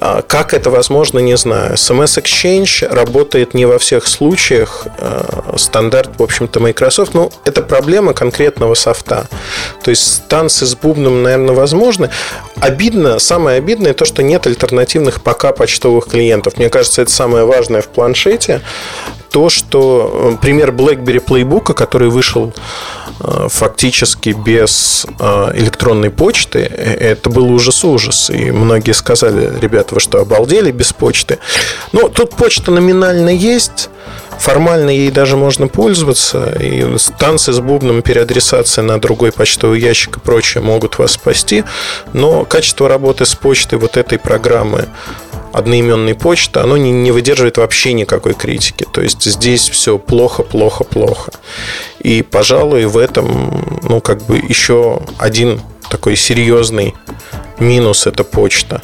А, 0.00 0.22
как 0.22 0.54
это 0.54 0.70
возможно, 0.70 1.18
не 1.18 1.36
знаю. 1.36 1.74
SMS 1.74 2.22
Exchange 2.22 2.88
работает 2.92 3.54
не 3.54 3.66
во 3.66 3.78
всех 3.78 4.06
случаях. 4.06 4.86
А, 4.98 5.54
стандарт, 5.56 6.10
в 6.18 6.22
общем-то, 6.22 6.60
Microsoft. 6.60 7.14
Ну, 7.14 7.30
это 7.44 7.62
проблема 7.62 8.12
конкретного 8.12 8.74
софта. 8.74 9.28
То 9.82 9.90
есть 9.90 10.28
танцы 10.28 10.66
с 10.66 10.74
бубном, 10.74 11.22
наверное, 11.22 11.54
возможны. 11.54 12.10
Обидно, 12.60 13.18
самое 13.18 13.58
обидное 13.58 13.94
то, 13.94 14.04
что 14.04 14.22
нет 14.22 14.46
альтернативных 14.46 15.22
пока 15.22 15.52
почтовых 15.52 16.06
клиентов. 16.06 16.58
Мне 16.58 16.70
кажется, 16.70 17.02
это 17.02 17.10
самое 17.10 17.44
важное 17.44 17.82
в 17.82 17.88
планшете 17.88 18.62
то, 19.30 19.48
что 19.50 20.32
э, 20.34 20.42
пример 20.42 20.70
BlackBerry 20.70 21.24
Playbook, 21.24 21.74
который 21.74 22.08
вышел 22.08 22.52
э, 23.20 23.48
фактически 23.48 24.30
без 24.30 25.06
э, 25.18 25.50
электронной 25.54 26.10
почты, 26.10 26.60
это 26.60 27.30
был 27.30 27.50
ужас-ужас. 27.52 28.30
И 28.30 28.50
многие 28.50 28.92
сказали, 28.92 29.58
ребята, 29.60 29.94
вы 29.94 30.00
что, 30.00 30.20
обалдели 30.20 30.70
без 30.70 30.92
почты? 30.92 31.38
Но 31.92 32.08
тут 32.08 32.36
почта 32.36 32.70
номинально 32.70 33.30
есть, 33.30 33.90
Формально 34.38 34.90
ей 34.90 35.10
даже 35.10 35.36
можно 35.36 35.66
пользоваться, 35.66 36.52
и 36.60 36.86
танцы 37.18 37.52
с 37.52 37.58
бубном, 37.58 38.02
переадресация 38.02 38.84
на 38.84 39.00
другой 39.00 39.32
почтовый 39.32 39.80
ящик 39.80 40.18
и 40.18 40.20
прочее 40.20 40.62
могут 40.62 40.98
вас 40.98 41.12
спасти, 41.12 41.64
но 42.12 42.44
качество 42.44 42.88
работы 42.88 43.26
с 43.26 43.34
почтой 43.34 43.80
вот 43.80 43.96
этой 43.96 44.18
программы 44.18 44.86
одноименной 45.52 46.14
почты, 46.14 46.60
оно 46.60 46.76
не, 46.76 46.90
не 46.90 47.10
выдерживает 47.10 47.58
вообще 47.58 47.92
никакой 47.92 48.34
критики. 48.34 48.86
То 48.92 49.00
есть 49.00 49.24
здесь 49.24 49.68
все 49.68 49.98
плохо, 49.98 50.42
плохо, 50.42 50.84
плохо. 50.84 51.32
И, 52.00 52.22
пожалуй, 52.22 52.86
в 52.86 52.96
этом, 52.96 53.80
ну, 53.82 54.00
как 54.00 54.22
бы 54.24 54.36
еще 54.36 55.02
один 55.18 55.60
такой 55.90 56.16
серьезный 56.16 56.94
минус 57.58 58.06
это 58.06 58.24
почта. 58.24 58.82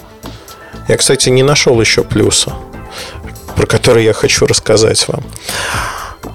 Я, 0.88 0.96
кстати, 0.96 1.28
не 1.28 1.42
нашел 1.42 1.80
еще 1.80 2.04
плюса, 2.04 2.54
про 3.56 3.66
который 3.66 4.04
я 4.04 4.12
хочу 4.12 4.46
рассказать 4.46 5.06
вам. 5.08 5.24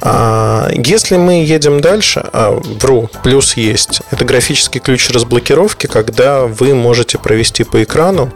А 0.02 0.70
если 0.74 1.18
мы 1.18 1.44
едем 1.44 1.82
дальше, 1.82 2.24
а, 2.32 2.52
вру, 2.52 3.10
плюс 3.24 3.58
есть. 3.58 4.02
Это 4.12 4.24
графический 4.24 4.80
ключ 4.80 5.10
разблокировки, 5.10 5.88
когда 5.88 6.46
вы 6.46 6.74
можете 6.74 7.18
провести 7.18 7.64
по 7.64 7.84
экрану 7.84 8.32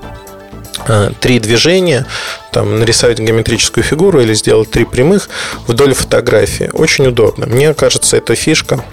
три 1.20 1.39
движения, 1.39 2.06
там, 2.51 2.80
нарисовать 2.80 3.20
геометрическую 3.20 3.84
фигуру 3.84 4.22
или 4.22 4.34
сделать 4.34 4.72
три 4.72 4.86
прямых 4.86 5.30
вдоль 5.68 5.94
фотографии. 5.94 6.70
Очень 6.74 7.08
удобно. 7.08 7.46
Мне 7.46 7.74
кажется, 7.74 8.18
эта 8.18 8.36
фишка 8.36 8.84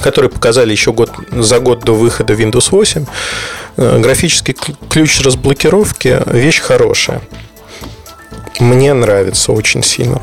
которые 0.00 0.30
показали 0.30 0.72
еще 0.72 0.92
год, 0.92 1.10
за 1.30 1.58
год 1.58 1.80
до 1.84 1.92
выхода 1.92 2.32
Windows 2.32 2.68
8. 2.70 3.04
Э, 3.76 4.00
графический 4.00 4.56
ключ 4.88 5.20
разблокировки– 5.20 6.20
вещь 6.26 6.60
хорошая. 6.60 7.20
Мне 8.58 8.94
нравится 8.94 9.52
очень 9.52 9.82
сильно. 9.82 10.20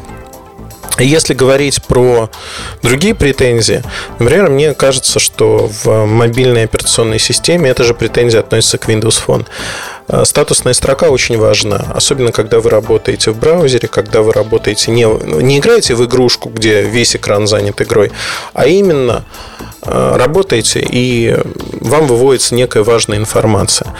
Если 0.97 1.33
говорить 1.33 1.81
про 1.83 2.29
другие 2.83 3.15
претензии, 3.15 3.83
например, 4.19 4.49
мне 4.49 4.73
кажется, 4.73 5.19
что 5.19 5.69
в 5.83 6.05
мобильной 6.05 6.65
операционной 6.65 7.19
системе 7.19 7.69
эта 7.69 7.83
же 7.83 7.93
претензия 7.93 8.41
относится 8.41 8.77
к 8.77 8.89
Windows 8.89 9.21
Phone. 9.25 9.45
Э, 10.09 10.25
статусная 10.25 10.73
строка 10.73 11.09
очень 11.09 11.37
важна, 11.37 11.85
особенно 11.93 12.31
когда 12.31 12.59
вы 12.59 12.69
работаете 12.69 13.31
в 13.31 13.37
браузере, 13.37 13.87
когда 13.87 14.21
вы 14.21 14.33
работаете 14.33 14.91
не, 14.91 15.05
не 15.41 15.59
играете 15.59 15.95
в 15.95 16.03
игрушку, 16.03 16.49
где 16.49 16.81
весь 16.81 17.15
экран 17.15 17.47
занят 17.47 17.79
игрой, 17.81 18.11
а 18.53 18.65
именно 18.65 19.23
э, 19.83 20.15
работаете 20.17 20.85
и 20.89 21.37
вам 21.79 22.07
выводится 22.07 22.55
некая 22.55 22.83
важная 22.83 23.17
информация. 23.17 23.93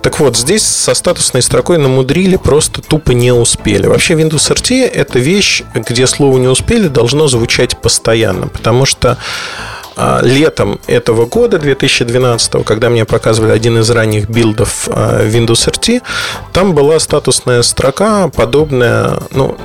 Так 0.00 0.20
вот, 0.20 0.36
здесь 0.36 0.62
со 0.62 0.94
статусной 0.94 1.42
строкой 1.42 1.78
намудрили, 1.78 2.36
просто 2.36 2.80
тупо 2.80 3.10
не 3.10 3.32
успели. 3.32 3.86
Вообще 3.88 4.14
Windows 4.14 4.52
RT 4.54 4.88
это 4.88 5.18
вещь, 5.18 5.64
где 5.74 6.06
слово 6.06 6.38
не 6.38 6.48
успели 6.48 6.86
должно 6.86 7.26
звучать 7.26 7.76
постоянно, 7.78 8.46
потому 8.46 8.86
что 8.86 9.18
летом 10.22 10.80
этого 10.86 11.26
года, 11.26 11.58
2012, 11.58 12.64
когда 12.64 12.88
мне 12.88 13.04
показывали 13.04 13.52
один 13.52 13.78
из 13.78 13.90
ранних 13.90 14.28
билдов 14.28 14.88
а, 14.88 15.26
Windows 15.26 15.68
RT, 15.68 16.02
там 16.52 16.74
была 16.74 16.98
статусная 16.98 17.62
строка, 17.62 18.28
подобная, 18.28 19.18
ну, 19.32 19.56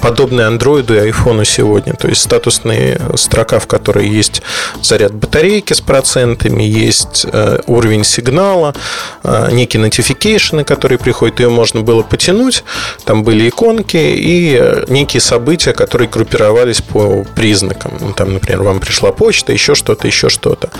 подобные 0.00 0.48
Android 0.48 0.86
и 0.86 1.10
iPhone 1.10 1.44
сегодня. 1.44 1.94
То 1.94 2.08
есть 2.08 2.22
статусные 2.22 3.00
строка, 3.16 3.58
в 3.58 3.66
которой 3.66 4.08
есть 4.08 4.42
заряд 4.82 5.14
батарейки 5.14 5.72
с 5.72 5.80
процентами, 5.80 6.62
есть 6.62 7.26
э, 7.30 7.60
уровень 7.66 8.04
сигнала, 8.04 8.74
э, 9.22 9.48
некие 9.52 9.84
notification, 9.84 10.64
которые 10.64 10.98
приходят, 10.98 11.40
ее 11.40 11.48
можно 11.48 11.80
было 11.80 12.02
потянуть. 12.02 12.64
Там 13.04 13.22
были 13.22 13.48
иконки 13.48 13.96
и 13.96 14.56
э, 14.60 14.84
некие 14.88 15.20
события, 15.20 15.72
которые 15.72 16.08
группировались 16.08 16.80
по 16.80 17.24
признакам. 17.34 17.92
Ну, 18.00 18.12
там, 18.12 18.34
например, 18.34 18.62
вам 18.62 18.80
пришла 18.80 19.12
почта, 19.12 19.52
еще 19.52 19.74
что-то, 19.74 20.06
еще 20.06 20.28
что-то. 20.28 20.70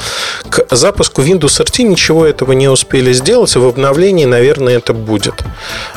К 0.49 0.75
запуску 0.75 1.23
Windows 1.23 1.63
RT 1.63 1.83
ничего 1.83 2.27
этого 2.27 2.53
не 2.53 2.69
успели 2.69 3.13
сделать, 3.13 3.55
и 3.57 3.59
в 3.59 3.67
обновлении, 3.67 4.25
наверное, 4.25 4.77
это 4.77 4.93
будет. 4.93 5.45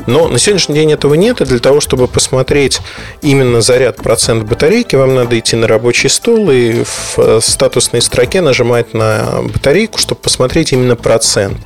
Но 0.06 0.28
на 0.28 0.40
сегодняшний 0.40 0.76
день 0.76 0.92
этого 0.92 1.14
нет, 1.16 1.42
и 1.42 1.46
для 1.46 1.60
того, 1.60 1.82
чтобы 1.82 2.08
посмотреть 2.08 2.80
именно 3.22 3.62
заряд 3.62 3.98
процент 3.98 4.44
батарейки, 4.44 4.96
вам 4.96 5.16
надо 5.16 5.38
идти 5.38 5.56
на 5.56 5.68
рабочий 5.68 6.10
стол 6.10 6.50
и 6.52 6.84
в 6.84 7.18
э, 7.18 7.40
статусной 7.42 8.02
строке 8.02 8.42
нажимать 8.42 8.94
на 8.94 9.42
батарейку, 9.44 10.00
чтобы 10.00 10.22
посмотреть 10.22 10.74
именно 10.74 10.96
процент. 10.96 11.58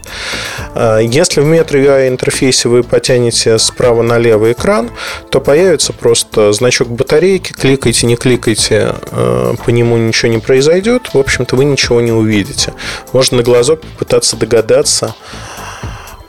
Э, 0.75 0.99
если 1.03 1.41
в 1.41 1.51
MetroUI 1.51 2.07
интерфейсе 2.07 2.69
вы 2.69 2.83
потянете 2.83 3.57
справа 3.59 4.01
налево 4.01 4.51
экран, 4.51 4.91
то 5.29 5.41
появится 5.41 5.93
просто 5.93 6.53
значок 6.53 6.89
батарейки, 6.89 7.53
кликайте, 7.53 8.07
не 8.07 8.15
кликайте, 8.15 8.95
э, 9.11 9.53
по 9.63 9.69
нему 9.69 9.97
ничего 9.97 10.31
не 10.31 10.39
произойдет, 10.39 11.13
в 11.13 11.17
общем-то 11.17 11.55
вы 11.55 11.65
ничего 11.65 12.01
не 12.01 12.11
увидите. 12.11 12.73
Можно 13.13 13.37
на 13.37 13.43
глазок 13.43 13.81
попытаться 13.81 14.35
догадаться, 14.37 15.15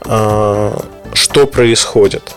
что 0.05 1.47
происходит. 1.51 2.35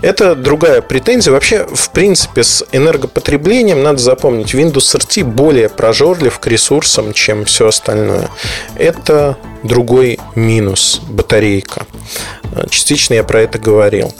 Это 0.00 0.34
другая 0.34 0.80
претензия. 0.80 1.32
Вообще, 1.32 1.66
в 1.66 1.90
принципе, 1.90 2.42
с 2.42 2.64
энергопотреблением 2.72 3.82
надо 3.82 3.98
запомнить, 3.98 4.54
Windows 4.54 4.96
RT 4.96 5.24
более 5.24 5.68
прожорлив 5.68 6.38
к 6.38 6.46
ресурсам, 6.46 7.12
чем 7.12 7.44
все 7.44 7.68
остальное. 7.68 8.30
Это 8.76 9.36
другой 9.62 10.18
минус 10.34 11.00
батарейка. 11.08 11.86
Частично 12.70 13.14
я 13.14 13.24
про 13.24 13.42
это 13.42 13.58
говорил. 13.58 14.12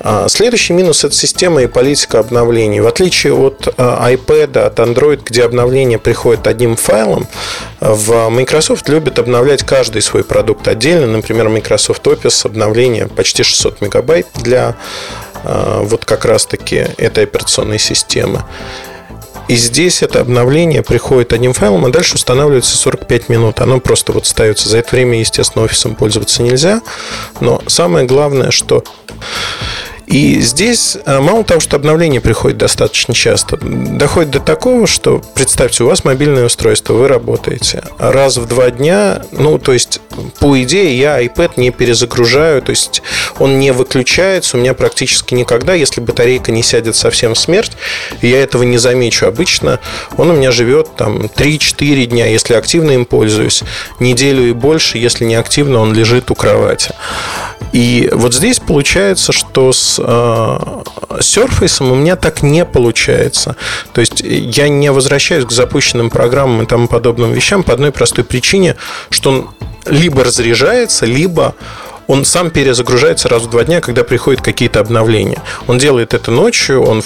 А, 0.00 0.28
следующий 0.28 0.72
минус– 0.72 1.04
это 1.04 1.14
система 1.14 1.62
и 1.62 1.66
политика 1.66 2.20
обновлений. 2.20 2.80
В 2.80 2.86
отличие 2.86 3.34
от 3.34 3.68
а, 3.76 4.10
iPad, 4.10 4.58
от 4.58 4.78
Android, 4.78 5.22
где 5.24 5.44
обновление 5.44 5.98
приходит 5.98 6.46
одним 6.46 6.76
файлом, 6.76 7.26
в 7.80 8.28
Microsoft 8.28 8.88
любят 8.88 9.18
обновлять 9.18 9.64
каждый 9.64 10.02
свой 10.02 10.24
продукт 10.24 10.68
отдельно. 10.68 11.06
Например, 11.06 11.48
Microsoft 11.48 12.06
Office 12.06 12.46
обновление 12.46 13.06
почти 13.08 13.42
600 13.42 13.80
мегабайт 13.80 14.26
для 14.34 14.76
а, 15.44 15.82
вот 15.82 16.04
как 16.04 16.24
раз-таки 16.24 16.86
этой 16.96 17.24
операционной 17.24 17.78
системы. 17.78 18.44
И 19.48 19.56
здесь 19.56 20.02
это 20.02 20.20
обновление 20.20 20.82
приходит 20.82 21.32
одним 21.32 21.54
файлом, 21.54 21.86
а 21.86 21.88
дальше 21.88 22.16
устанавливается 22.16 22.76
45 22.76 23.30
минут. 23.30 23.60
Оно 23.60 23.80
просто 23.80 24.12
вот 24.12 24.26
ставится. 24.26 24.68
За 24.68 24.78
это 24.78 24.94
время, 24.94 25.18
естественно, 25.18 25.64
офисом 25.64 25.94
пользоваться 25.94 26.42
нельзя. 26.42 26.82
Но 27.40 27.62
самое 27.66 28.06
главное, 28.06 28.50
что 28.50 28.84
и 30.08 30.40
здесь 30.40 30.96
э, 31.04 31.20
мало 31.20 31.44
того, 31.44 31.60
что 31.60 31.76
обновление 31.76 32.20
приходит 32.20 32.58
достаточно 32.58 33.14
часто, 33.14 33.56
доходит 33.56 34.30
до 34.30 34.40
такого, 34.40 34.86
что 34.86 35.22
представьте, 35.34 35.84
у 35.84 35.86
вас 35.88 36.04
мобильное 36.04 36.46
устройство, 36.46 36.94
вы 36.94 37.08
работаете 37.08 37.82
раз 37.98 38.36
в 38.36 38.46
два 38.46 38.70
дня, 38.70 39.22
ну, 39.32 39.58
то 39.58 39.72
есть, 39.72 40.00
по 40.40 40.60
идее, 40.62 40.98
я 40.98 41.22
iPad 41.22 41.52
не 41.56 41.70
перезагружаю, 41.70 42.62
то 42.62 42.70
есть, 42.70 43.02
он 43.38 43.58
не 43.58 43.72
выключается 43.72 44.56
у 44.56 44.60
меня 44.60 44.74
практически 44.74 45.34
никогда, 45.34 45.74
если 45.74 46.00
батарейка 46.00 46.52
не 46.52 46.62
сядет 46.62 46.96
совсем 46.96 47.34
в 47.34 47.38
смерть, 47.38 47.72
я 48.22 48.42
этого 48.42 48.62
не 48.62 48.78
замечу. 48.78 49.26
Обычно 49.26 49.80
он 50.16 50.30
у 50.30 50.32
меня 50.34 50.50
живет 50.50 50.96
там 50.96 51.26
3-4 51.26 52.06
дня, 52.06 52.26
если 52.26 52.54
активно 52.54 52.92
им 52.92 53.04
пользуюсь, 53.04 53.62
неделю 54.00 54.48
и 54.48 54.52
больше, 54.52 54.98
если 54.98 55.24
не 55.24 55.34
активно, 55.34 55.80
он 55.80 55.94
лежит 55.94 56.30
у 56.30 56.34
кровати. 56.34 56.94
И 57.72 58.08
вот 58.12 58.34
здесь 58.34 58.60
получается, 58.60 59.32
что 59.32 59.72
с 59.72 59.98
э, 59.98 60.02
Surface 60.02 61.86
у 61.86 61.94
меня 61.94 62.16
так 62.16 62.42
не 62.42 62.64
получается. 62.64 63.56
То 63.92 64.00
есть 64.00 64.20
я 64.22 64.68
не 64.68 64.90
возвращаюсь 64.90 65.44
к 65.44 65.52
запущенным 65.52 66.10
программам 66.10 66.62
и 66.62 66.66
тому 66.66 66.88
подобным 66.88 67.32
вещам 67.32 67.62
по 67.62 67.72
одной 67.72 67.92
простой 67.92 68.24
причине, 68.24 68.76
что 69.10 69.30
он 69.30 69.50
либо 69.86 70.24
разряжается, 70.24 71.06
либо 71.06 71.54
он 72.08 72.24
сам 72.24 72.50
перезагружается 72.50 73.28
раз 73.28 73.42
в 73.42 73.50
два 73.50 73.64
дня, 73.64 73.80
когда 73.80 74.02
приходят 74.02 74.40
какие-то 74.40 74.80
обновления. 74.80 75.40
Он 75.68 75.78
делает 75.78 76.14
это 76.14 76.30
ночью, 76.32 76.82
он 76.82 77.02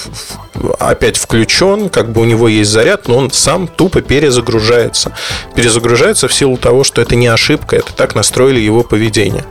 опять 0.78 1.16
включен, 1.16 1.90
как 1.90 2.10
бы 2.12 2.22
у 2.22 2.24
него 2.24 2.48
есть 2.48 2.70
заряд, 2.70 3.08
но 3.08 3.18
он 3.18 3.30
сам 3.30 3.66
тупо 3.66 4.00
перезагружается. 4.00 5.14
Перезагружается 5.54 6.28
в 6.28 6.32
силу 6.32 6.56
того, 6.56 6.84
что 6.84 7.02
это 7.02 7.16
не 7.16 7.26
ошибка, 7.26 7.76
это 7.76 7.92
так 7.92 8.14
настроили 8.14 8.60
его 8.60 8.84
поведение 8.84 9.44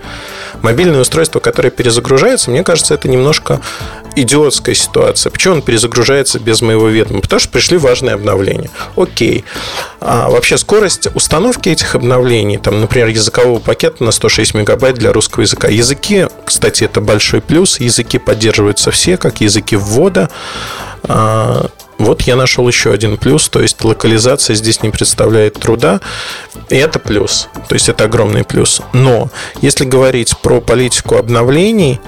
мобильное 0.62 1.02
устройство, 1.02 1.40
которое 1.40 1.70
перезагружается, 1.70 2.52
мне 2.52 2.64
кажется, 2.64 2.94
это 2.94 3.10
немножко 3.10 3.62
идиотская 4.16 4.76
ситуация. 4.76 5.30
Почему 5.30 5.56
он 5.56 5.62
перезагружается 5.62 6.40
без 6.40 6.62
моего 6.62 6.90
ведома? 6.90 7.22
Потому 7.22 7.40
что 7.40 7.50
пришли 7.50 7.78
важные 7.78 8.16
обновления. 8.16 8.70
Окей. 8.96 9.46
А 10.00 10.30
вообще 10.30 10.58
скорость 10.58 11.08
установки 11.16 11.70
этих 11.70 11.96
обновлений, 11.96 12.58
там, 12.58 12.82
например, 12.82 13.08
языкового 13.08 13.60
пакета 13.60 14.04
на 14.04 14.12
106 14.12 14.54
мегабайт 14.54 14.96
для 14.96 15.14
русского 15.14 15.41
языка. 15.42 15.68
Языки, 15.68 16.28
кстати, 16.46 16.84
это 16.84 17.02
большой 17.02 17.42
плюс. 17.42 17.80
Языки 17.80 18.18
поддерживаются 18.18 18.92
все, 18.92 19.18
как 19.18 19.42
языки 19.42 19.76
ввода. 19.76 20.30
А, 21.04 21.70
вот 22.02 22.24
я 22.24 22.36
нашел 22.36 22.68
еще 22.68 22.92
один 22.92 23.18
плюс, 23.18 23.48
то 23.48 23.62
есть 23.62 23.84
локализация 23.84 24.56
здесь 24.56 24.82
не 24.82 24.90
представляет 24.90 25.60
труда, 25.60 26.02
и 26.70 26.76
это 26.76 26.98
плюс, 26.98 27.48
то 27.68 27.76
есть 27.76 27.90
это 27.90 28.06
огромный 28.06 28.44
плюс. 28.44 28.82
Но 28.92 29.30
если 29.62 29.86
говорить 29.86 30.36
про 30.42 30.62
политику 30.62 31.18
обновлений, 31.18 32.02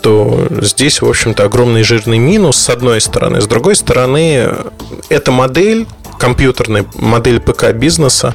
то 0.00 0.46
здесь, 0.60 1.02
в 1.02 1.08
общем-то, 1.08 1.42
огромный 1.42 1.82
жирный 1.82 2.18
минус 2.18 2.56
с 2.56 2.68
одной 2.70 3.00
стороны. 3.00 3.40
С 3.40 3.48
другой 3.48 3.74
стороны, 3.74 4.48
эта 5.08 5.32
модель 5.32 5.88
компьютерная 6.18 6.86
модель 6.94 7.40
ПК 7.40 7.72
бизнеса, 7.72 8.34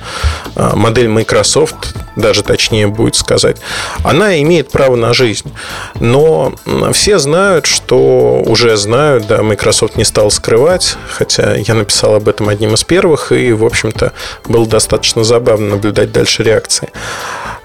а, 0.55 0.75
модель 0.75 1.07
Microsoft, 1.07 1.95
даже 2.15 2.43
точнее 2.43 2.87
будет 2.87 3.15
сказать, 3.15 3.57
она 4.03 4.39
имеет 4.41 4.71
право 4.71 4.95
на 4.95 5.13
жизнь. 5.13 5.51
Но 5.99 6.53
все 6.93 7.19
знают, 7.19 7.65
что 7.65 8.41
уже 8.45 8.77
знают, 8.77 9.27
да, 9.27 9.41
Microsoft 9.41 9.95
не 9.97 10.03
стал 10.03 10.31
скрывать, 10.31 10.97
хотя 11.09 11.55
я 11.55 11.73
написал 11.73 12.15
об 12.15 12.27
этом 12.27 12.49
одним 12.49 12.73
из 12.73 12.83
первых, 12.83 13.31
и, 13.31 13.51
в 13.53 13.65
общем-то, 13.65 14.13
было 14.47 14.65
достаточно 14.65 15.23
забавно 15.23 15.69
наблюдать 15.69 16.11
дальше 16.11 16.43
реакции. 16.43 16.89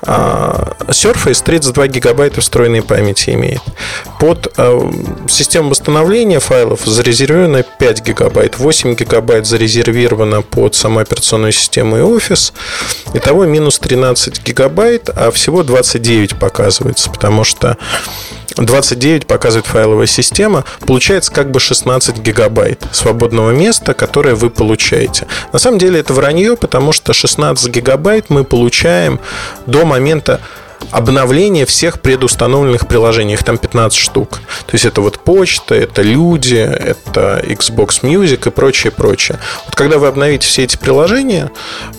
А, 0.06 0.76
Surface 0.88 1.42
32 1.44 1.88
гигабайта 1.88 2.40
встроенной 2.40 2.82
памяти 2.82 3.30
имеет. 3.30 3.60
Под 4.20 4.52
а, 4.56 4.90
систему 5.28 5.70
восстановления 5.70 6.40
файлов 6.40 6.84
зарезервировано 6.84 7.62
5 7.62 8.02
гигабайт, 8.02 8.58
8 8.58 8.94
гигабайт 8.94 9.46
зарезервировано 9.46 10.42
под 10.42 10.74
саму 10.74 11.00
операционную 11.00 11.52
систему 11.52 11.98
и 11.98 12.00
офис. 12.00 12.52
Итого 13.14 13.46
минус 13.46 13.78
13 13.78 14.42
гигабайт, 14.44 15.10
а 15.14 15.30
всего 15.30 15.62
29 15.62 16.38
показывается, 16.38 17.10
потому 17.10 17.44
что 17.44 17.76
29 18.56 19.26
показывает 19.26 19.66
файловая 19.66 20.06
система, 20.06 20.64
получается 20.86 21.30
как 21.32 21.50
бы 21.50 21.60
16 21.60 22.18
гигабайт 22.18 22.84
свободного 22.90 23.50
места, 23.50 23.92
которое 23.92 24.34
вы 24.34 24.50
получаете. 24.50 25.26
На 25.52 25.58
самом 25.58 25.78
деле 25.78 26.00
это 26.00 26.14
вранье, 26.14 26.56
потому 26.56 26.92
что 26.92 27.12
16 27.12 27.68
гигабайт 27.68 28.30
мы 28.30 28.44
получаем 28.44 29.20
до 29.66 29.84
момента 29.84 30.40
обновление 30.90 31.66
всех 31.66 32.00
предустановленных 32.00 32.86
приложений. 32.86 33.34
Их 33.34 33.44
там 33.44 33.58
15 33.58 33.98
штук. 33.98 34.40
То 34.66 34.74
есть 34.74 34.84
это 34.84 35.00
вот 35.00 35.18
почта, 35.18 35.74
это 35.74 36.02
люди, 36.02 36.56
это 36.56 37.42
Xbox 37.44 38.02
Music 38.02 38.48
и 38.48 38.50
прочее, 38.50 38.90
прочее. 38.90 39.38
Вот 39.66 39.74
когда 39.74 39.98
вы 39.98 40.06
обновите 40.06 40.46
все 40.46 40.64
эти 40.64 40.76
приложения 40.76 41.50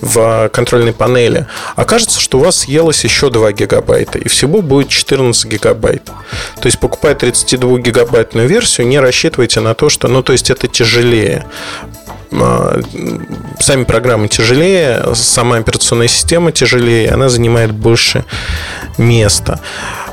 в 0.02 0.50
контрольной 0.50 0.94
панели, 0.94 1.48
окажется, 1.76 2.20
что 2.20 2.40
у 2.40 2.44
вас 2.44 2.60
съелось 2.60 3.04
еще 3.04 3.30
2 3.30 3.52
гигабайта, 3.52 4.20
и 4.20 4.28
всего 4.28 4.62
будет 4.62 4.90
14 4.90 5.46
гигабайт. 5.46 6.04
То 6.60 6.66
есть 6.66 6.80
покупая 6.80 7.16
32 7.16 7.80
гигабайтную 7.80 8.48
версию, 8.48 8.88
не 8.88 9.00
рассчитывайте 9.00 9.60
на 9.60 9.74
то, 9.74 9.90
что, 9.90 10.08
ну, 10.08 10.24
то 10.24 10.34
есть 10.34 10.50
это 10.50 10.68
тяжелее. 10.68 11.46
А, 12.32 12.82
сами 13.60 13.84
программы 13.84 14.28
тяжелее, 14.28 15.14
сама 15.14 15.58
операционная 15.58 16.08
система 16.08 16.52
тяжелее, 16.52 17.10
она 17.10 17.30
занимает 17.30 17.72
больше 17.72 18.26
места. 18.98 19.60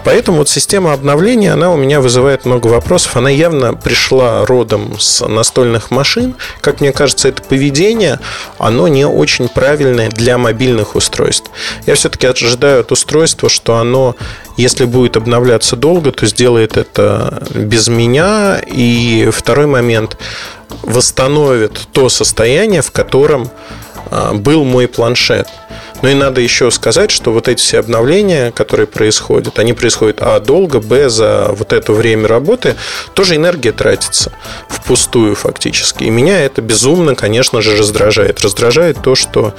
Поэтому 0.04 0.38
вот 0.38 0.50
система 0.50 0.92
обновления, 0.92 1.52
она 1.52 1.72
у 1.72 1.76
меня 1.76 2.00
вызывает 2.00 2.44
много 2.44 2.66
вопросов. 2.66 3.16
Она 3.16 3.30
явно 3.30 3.72
пришла 3.72 4.44
родом 4.44 5.00
с 5.00 5.26
настольных 5.26 5.90
машин. 5.90 6.34
Как 6.60 6.80
мне 6.80 6.92
кажется, 6.92 7.28
это 7.28 7.42
поведение, 7.42 8.20
оно 8.58 8.86
не 8.86 9.06
очень 9.06 9.48
правильное 9.48 10.10
для 10.10 10.36
мобильных 10.36 10.94
устройств. 10.94 11.50
Я 11.86 11.94
все-таки 11.94 12.26
ожидаю 12.26 12.80
от 12.80 12.92
устройства, 12.92 13.48
что 13.48 13.76
оно, 13.76 14.14
если 14.56 14.84
будет 14.84 15.16
обновляться 15.16 15.76
долго, 15.76 16.12
то 16.12 16.26
сделает 16.26 16.76
это 16.76 17.42
без 17.54 17.88
меня. 17.88 18.60
И 18.66 19.28
второй 19.32 19.66
момент, 19.66 20.16
восстановит 20.82 21.88
то 21.92 22.08
состояние, 22.08 22.82
в 22.82 22.90
котором 22.90 23.50
а, 24.10 24.34
был 24.34 24.64
мой 24.64 24.88
планшет. 24.88 25.48
Ну 26.04 26.10
и 26.10 26.14
надо 26.14 26.42
еще 26.42 26.70
сказать, 26.70 27.10
что 27.10 27.32
вот 27.32 27.48
эти 27.48 27.62
все 27.62 27.78
обновления, 27.78 28.52
которые 28.52 28.86
происходят, 28.86 29.58
они 29.58 29.72
происходят 29.72 30.18
а 30.20 30.38
долго, 30.38 30.78
б 30.78 31.08
за 31.08 31.48
вот 31.52 31.72
это 31.72 31.94
время 31.94 32.28
работы 32.28 32.76
тоже 33.14 33.36
энергия 33.36 33.72
тратится 33.72 34.30
впустую 34.68 35.34
фактически. 35.34 36.04
И 36.04 36.10
меня 36.10 36.44
это 36.44 36.60
безумно, 36.60 37.14
конечно 37.14 37.62
же, 37.62 37.74
раздражает. 37.78 38.42
Раздражает 38.42 39.00
то, 39.00 39.14
что 39.14 39.54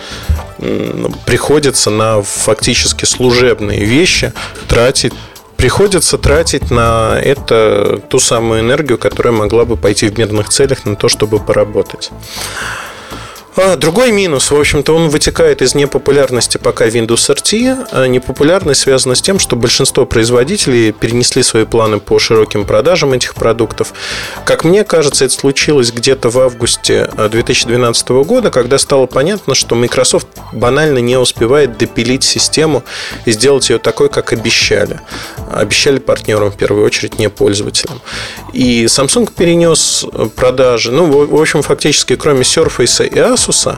приходится 1.26 1.90
на 1.90 2.22
фактически 2.22 3.06
служебные 3.06 3.84
вещи 3.84 4.32
тратить 4.68 5.14
приходится 5.58 6.20
тратить 6.20 6.70
на 6.70 7.20
это 7.20 8.00
ту 8.08 8.20
самую 8.20 8.60
энергию, 8.60 9.00
которая 9.00 9.34
могла 9.34 9.66
бы 9.66 9.78
пойти 9.78 10.10
в 10.10 10.20
мирных 10.20 10.50
целях 10.50 10.86
на 10.86 10.96
то, 10.96 11.10
чтобы 11.10 11.40
поработать. 11.40 12.12
А, 13.58 13.78
другой 13.78 14.12
минус, 14.12 14.52
в 14.52 14.60
общем-то, 14.60 14.94
он 14.94 15.08
вытекает 15.08 15.62
из 15.62 15.76
непопулярности 15.76 16.58
пока 16.58 16.88
Windows 16.88 17.34
RT. 17.34 17.88
А 17.92 18.06
непопулярность 18.06 18.82
связана 18.82 19.16
с 19.16 19.22
тем, 19.22 19.40
что 19.40 19.56
большинство 19.56 20.06
производителей 20.06 20.92
перенесли 20.92 21.42
свои 21.42 21.64
планы 21.64 22.00
по 22.02 22.20
широким 22.20 22.66
продажам 22.66 23.14
этих 23.14 23.34
продуктов. 23.34 23.94
Как 24.44 24.66
мне 24.66 24.84
кажется, 24.84 25.24
это 25.24 25.34
случилось 25.34 25.94
где-то 25.94 26.30
в 26.30 26.40
августе 26.40 27.10
2012 27.18 28.10
а, 28.10 28.24
года, 28.24 28.52
когда 28.52 28.78
стало 28.78 29.06
понятно, 29.06 29.56
что 29.56 29.76
Microsoft 29.76 30.28
банально 30.52 30.98
не 30.98 31.18
успевает 31.18 31.78
допилить 31.78 32.26
систему 32.26 32.84
и 33.24 33.32
сделать 33.32 33.70
ее 33.70 33.80
такой, 33.80 34.10
как 34.10 34.34
обещали. 34.34 35.00
Обещали 35.50 36.00
партнерам, 36.00 36.52
в 36.52 36.58
первую 36.58 36.86
очередь, 36.86 37.20
не 37.20 37.30
пользователям. 37.30 38.02
И 38.52 38.86
Samsung 38.86 39.32
перенес 39.34 40.06
продажи. 40.36 40.92
Ну, 40.92 41.06
в 41.26 41.40
общем, 41.40 41.62
фактически, 41.62 42.18
кроме 42.18 42.42
Surface 42.42 43.08
и 43.08 43.16
Asus, 43.16 43.45
Asus, 43.46 43.78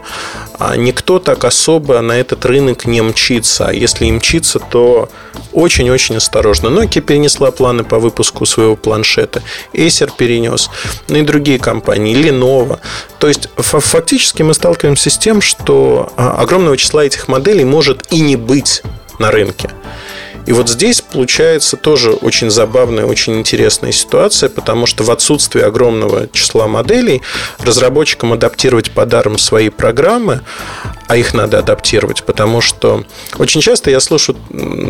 а 0.60 0.76
никто 0.76 1.20
так 1.20 1.44
особо 1.46 2.02
на 2.02 2.14
этот 2.14 2.46
рынок 2.46 2.86
не 2.86 3.02
мчится. 3.02 3.68
А 3.68 3.74
если 3.74 4.06
и 4.06 4.12
мчится, 4.12 4.60
то 4.60 5.10
очень-очень 5.54 6.18
осторожно. 6.18 6.68
Nokia 6.68 7.02
перенесла 7.02 7.52
планы 7.52 7.84
по 7.84 8.00
выпуску 8.00 8.46
своего 8.46 8.76
планшета, 8.76 9.44
Acer 9.74 10.12
перенес, 10.16 10.70
ну 11.08 11.18
и 11.18 11.22
другие 11.22 11.60
компании, 11.60 12.16
Lenovo. 12.16 12.80
То 13.20 13.28
есть 13.28 13.50
фактически 13.58 14.44
мы 14.44 14.54
сталкиваемся 14.54 15.10
с 15.10 15.18
тем, 15.18 15.42
что 15.42 16.12
а, 16.16 16.42
огромного 16.42 16.78
числа 16.78 17.06
этих 17.06 17.28
моделей 17.28 17.66
может 17.66 18.12
и 18.12 18.20
не 18.20 18.36
быть 18.36 18.84
на 19.20 19.32
рынке. 19.32 19.72
И 20.48 20.54
вот 20.54 20.70
здесь 20.70 21.02
получается 21.02 21.76
тоже 21.76 22.12
очень 22.12 22.50
забавная, 22.50 23.06
очень 23.06 23.38
интересная 23.38 23.92
ситуация, 23.92 24.50
потому 24.50 24.86
что 24.86 25.04
в 25.04 25.12
отсутствии 25.12 25.62
огромного 25.62 26.28
числа 26.32 26.68
моделей 26.68 27.22
разработчикам 27.60 28.34
адаптировать 28.34 28.92
под 28.92 29.14
ARM 29.14 29.38
свои 29.38 29.70
программы, 29.70 30.42
а 31.08 31.18
их 31.18 31.34
надо 31.34 31.60
адаптировать, 31.60 32.24
потому 32.24 32.62
что 32.62 33.04
очень 33.38 33.62
часто 33.62 33.92
я 33.92 34.00
слышу 34.00 34.36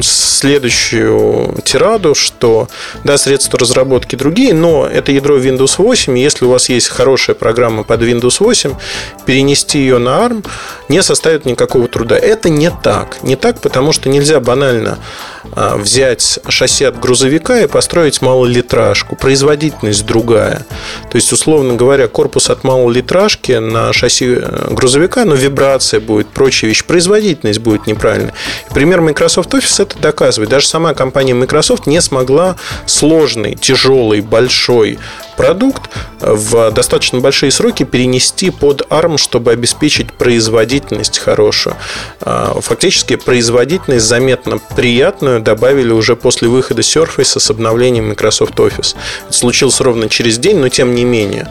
следующую 0.01 1.59
тираду, 1.65 2.13
что 2.13 2.67
да, 3.03 3.17
средства 3.17 3.57
разработки 3.59 4.15
другие, 4.15 4.53
но 4.53 4.87
это 4.87 5.11
ядро 5.11 5.39
Windows 5.39 5.75
8, 5.77 6.17
и 6.17 6.21
если 6.21 6.45
у 6.45 6.49
вас 6.49 6.69
есть 6.69 6.87
хорошая 6.87 7.35
программа 7.35 7.83
под 7.83 8.01
Windows 8.01 8.37
8, 8.39 8.73
перенести 9.25 9.79
ее 9.79 9.97
на 9.97 10.25
ARM 10.25 10.45
не 10.89 11.01
составит 11.01 11.45
никакого 11.45 11.87
труда. 11.87 12.17
Это 12.17 12.49
не 12.49 12.69
так. 12.71 13.23
Не 13.23 13.35
так, 13.35 13.59
потому 13.59 13.91
что 13.91 14.09
нельзя 14.09 14.39
банально 14.39 14.99
взять 15.55 16.39
шасси 16.49 16.85
от 16.85 16.99
грузовика 16.99 17.59
и 17.59 17.67
построить 17.67 18.21
малолитражку. 18.21 19.15
Производительность 19.15 20.05
другая. 20.05 20.65
То 21.09 21.15
есть, 21.15 21.31
условно 21.31 21.75
говоря, 21.75 22.07
корпус 22.07 22.49
от 22.49 22.63
малолитражки 22.63 23.53
на 23.53 23.93
шасси 23.93 24.37
э, 24.39 24.67
грузовика, 24.71 25.25
но 25.25 25.35
вибрация 25.35 25.99
будет, 25.99 26.27
прочие 26.27 26.69
вещи, 26.69 26.83
производительность 26.85 27.59
будет 27.59 27.87
неправильной. 27.87 28.33
Пример 28.73 29.01
Microsoft 29.01 29.53
Office 29.53 29.81
это 29.81 29.97
доказывает. 29.99 30.49
Даже 30.49 30.67
сама 30.67 30.93
компания 30.93 31.33
Microsoft 31.33 31.87
не 31.87 32.01
смогла 32.01 32.55
сложный, 32.85 33.55
тяжелый, 33.55 34.21
большой 34.21 34.99
продукт 35.37 35.89
в 36.19 36.71
достаточно 36.71 37.19
большие 37.19 37.51
сроки 37.51 37.83
перенести 37.83 38.49
под 38.49 38.81
ARM, 38.89 39.17
чтобы 39.17 39.51
обеспечить 39.51 40.11
производительность 40.11 41.19
хорошую. 41.19 41.77
А, 42.21 42.59
фактически 42.59 43.15
производительность 43.15 44.05
заметно 44.05 44.59
приятную 44.75 45.39
добавили 45.39 45.91
уже 45.91 46.15
после 46.15 46.49
выхода 46.49 46.81
Surface 46.81 47.39
с 47.39 47.49
обновлением 47.49 48.09
Microsoft 48.09 48.55
Office. 48.55 48.95
Это 49.27 49.37
случилось 49.37 49.79
ровно 49.79 50.09
через 50.09 50.39
день, 50.39 50.57
но 50.57 50.69
тем 50.69 50.95
не 50.95 51.05
менее. 51.05 51.47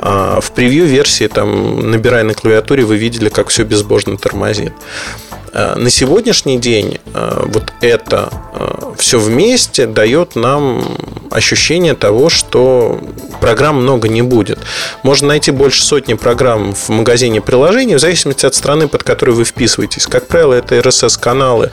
А, 0.00 0.40
в 0.40 0.52
превью-версии, 0.52 1.28
там, 1.28 1.90
набирая 1.90 2.24
на 2.24 2.34
клавиатуре, 2.34 2.84
вы 2.84 2.96
видели, 2.96 3.28
как 3.28 3.48
все 3.48 3.62
безбожно 3.64 4.16
тормозит. 4.16 4.72
А, 5.52 5.76
на 5.76 5.90
сегодняшний 5.90 6.58
день 6.58 6.98
вот 7.14 7.72
это 7.80 8.30
все 8.98 9.18
вместе 9.18 9.86
дает 9.86 10.34
нам 10.34 10.96
ощущение 11.30 11.94
того, 11.94 12.28
что 12.28 13.00
программ 13.40 13.82
много 13.82 14.08
не 14.08 14.22
будет. 14.22 14.58
Можно 15.02 15.28
найти 15.28 15.50
больше 15.50 15.82
сотни 15.82 16.14
программ 16.14 16.74
в 16.74 16.88
магазине 16.88 17.40
приложений 17.40 17.96
в 17.96 18.00
зависимости 18.00 18.46
от 18.46 18.54
страны, 18.54 18.88
под 18.88 19.02
которой 19.02 19.30
вы 19.30 19.44
вписываетесь. 19.44 20.06
Как 20.06 20.26
правило, 20.26 20.54
это 20.54 20.76
RSS-каналы 20.76 21.70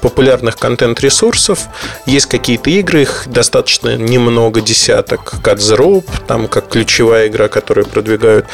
популярных 0.00 0.56
контент-ресурсов. 0.56 1.60
Есть 2.06 2.26
какие-то 2.26 2.70
игры, 2.70 3.02
их 3.02 3.24
достаточно 3.26 3.96
немного, 3.96 4.60
десяток. 4.60 5.34
Rope, 5.44 6.04
там 6.26 6.48
как 6.48 6.68
ключевая 6.68 7.28
игра, 7.28 7.48
которую 7.48 7.86
продвигают. 7.86 8.46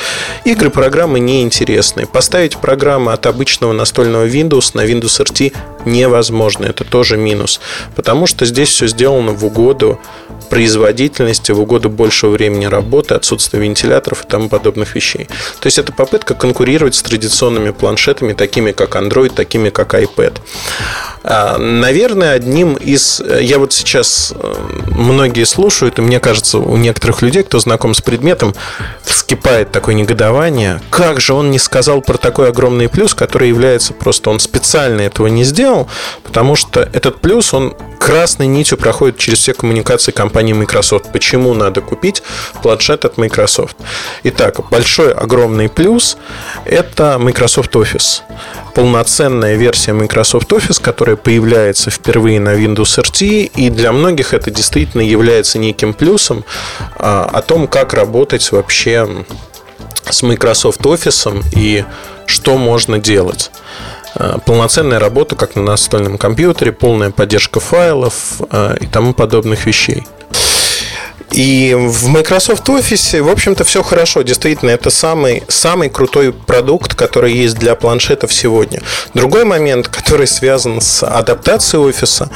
Игры, 0.45 0.71
программы 0.71 1.21
неинтересные. 1.21 2.07
Поставить 2.07 2.57
программы 2.59 3.13
от 3.13 3.27
обычного 3.27 3.73
настольного 3.73 4.27
Windows 4.27 4.71
на 4.75 4.85
Windows 4.85 5.25
RT 5.25 5.55
невозможно. 5.85 6.67
Это 6.67 6.85
тоже 6.85 7.17
минус. 7.17 7.61
Потому 7.97 8.27
что 8.27 8.45
здесь 8.45 8.69
все 8.69 8.87
сделано 8.87 9.33
в 9.33 9.45
угоду 9.45 9.99
производительности, 10.51 11.53
в 11.53 11.61
угоду 11.61 11.89
большего 11.89 12.31
времени 12.31 12.50
работы, 12.69 13.15
отсутствия 13.15 13.61
вентиляторов 13.61 14.25
и 14.25 14.29
тому 14.29 14.49
подобных 14.49 14.95
вещей. 14.95 15.27
То 15.61 15.67
есть 15.67 15.79
это 15.79 15.93
попытка 15.93 16.35
конкурировать 16.35 16.95
с 16.95 17.03
традиционными 17.03 17.71
планшетами, 17.71 18.33
такими 18.33 18.73
как 18.73 18.97
Android, 18.97 19.35
такими 19.35 19.71
как 19.71 19.95
iPad. 19.95 20.39
А, 21.23 21.59
наверное, 21.59 22.33
одним 22.33 22.75
из... 22.75 23.21
Я 23.21 23.59
вот 23.59 23.73
сейчас... 23.73 24.33
Э, 24.35 24.55
многие 24.91 25.45
слушают, 25.45 25.99
и 25.99 26.03
мне 26.03 26.19
кажется, 26.19 26.59
у 26.59 26.77
некоторых 26.77 27.21
людей, 27.21 27.43
кто 27.43 27.59
знаком 27.59 27.95
с 27.95 28.01
предметом, 28.01 28.55
вскипает 29.03 29.71
такое 29.71 29.95
негодование. 29.95 30.81
Как 30.91 31.21
же 31.21 31.35
он 31.35 31.51
не 31.51 31.59
сказал 31.59 32.01
про 32.01 32.17
такой 32.17 32.49
огромный 32.49 32.89
плюс, 32.89 33.15
который 33.15 33.49
является 33.49 33.93
просто... 33.93 34.31
Он 34.31 34.41
специально 34.41 35.03
этого 35.03 35.27
не 35.27 35.45
сделал, 35.45 35.89
потому 36.25 36.57
что 36.57 36.89
этот 36.93 37.21
плюс, 37.21 37.53
он 37.53 37.77
красной 37.99 38.47
нитью 38.47 38.79
проходит 38.79 39.19
через 39.19 39.41
все 39.41 39.53
коммуникации 39.53 40.13
компании 40.13 40.55
Microsoft. 40.55 41.13
Почему 41.13 41.53
надо 41.53 41.83
купить 41.83 42.23
планшет 42.63 43.05
от 43.05 43.17
Microsoft? 43.17 43.77
Итак, 44.25 44.61
большой, 44.71 45.13
огромный 45.13 45.69
плюс– 45.69 46.17
это 46.65 47.19
Microsoft 47.19 47.75
Office. 47.75 48.23
Полноценная 48.75 49.57
версия 49.57 49.93
Microsoft 49.93 50.51
Office, 50.53 50.81
которая 50.81 51.17
появляется 51.17 51.91
впервые 51.91 52.41
на 52.41 52.55
Windows 52.55 52.99
RT, 53.01 53.51
и 53.55 53.71
для 53.71 53.93
многих 53.93 54.35
это 54.35 54.51
действительно 54.51 55.03
является 55.03 55.59
неким 55.59 55.93
плюсом 55.95 56.45
а, 56.97 57.29
о 57.33 57.43
том, 57.43 57.67
как 57.67 57.95
работать 57.95 58.51
вообще 58.53 59.09
с 60.09 60.23
Microsoft 60.23 60.81
Office 60.81 61.45
и 61.55 61.85
что 62.27 62.57
можно 62.57 62.99
делать. 62.99 63.51
Э, 64.15 64.39
полноценная 64.45 64.99
работа, 64.99 65.37
как 65.37 65.57
на 65.57 65.63
настольном 65.63 66.19
компьютере, 66.19 66.73
полная 66.73 67.11
поддержка 67.11 67.61
файлов 67.61 68.41
э, 68.51 68.77
и 68.81 68.87
тому 68.87 69.15
подобных 69.15 69.67
вещей. 69.67 70.07
И 71.33 71.75
в 71.79 72.09
Microsoft 72.09 72.69
Office, 72.69 73.23
в 73.23 73.29
общем-то, 73.29 73.65
все 73.65 73.83
хорошо. 73.83 74.23
Действительно, 74.23 74.71
это 74.71 74.91
самый, 74.91 75.45
самый 75.49 75.89
крутой 75.89 76.33
продукт, 76.33 76.95
который 76.95 77.33
есть 77.33 77.57
для 77.57 77.75
планшетов 77.77 78.33
сегодня. 78.33 78.83
Другой 79.15 79.45
момент, 79.45 79.89
который 79.89 80.27
связан 80.27 80.81
с 80.81 81.05
адаптацией 81.05 81.83
офиса. 81.83 82.31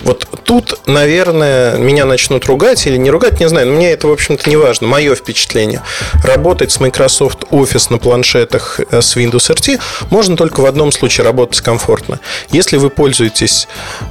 Вот 0.00 0.26
тут, 0.44 0.80
наверное, 0.86 1.76
меня 1.76 2.04
начнут 2.04 2.44
ругать 2.46 2.86
или 2.86 2.96
не 2.96 3.10
ругать, 3.10 3.38
не 3.38 3.48
знаю. 3.48 3.68
Но 3.68 3.74
мне 3.74 3.92
это, 3.92 4.08
в 4.08 4.12
общем-то, 4.12 4.50
не 4.50 4.56
важно. 4.56 4.88
Мое 4.88 5.14
впечатление. 5.14 5.82
Работать 6.24 6.72
с 6.72 6.80
Microsoft 6.80 7.44
Office 7.50 7.86
на 7.90 7.98
планшетах 7.98 8.80
э, 8.90 9.00
с 9.00 9.16
Windows 9.16 9.48
RT 9.54 9.80
можно 10.10 10.36
только 10.36 10.60
в 10.60 10.66
одном 10.66 10.90
случае 10.90 11.24
работать 11.24 11.60
комфортно. 11.60 12.18
Если 12.50 12.76
вы 12.78 12.90
пользуетесь 12.90 13.68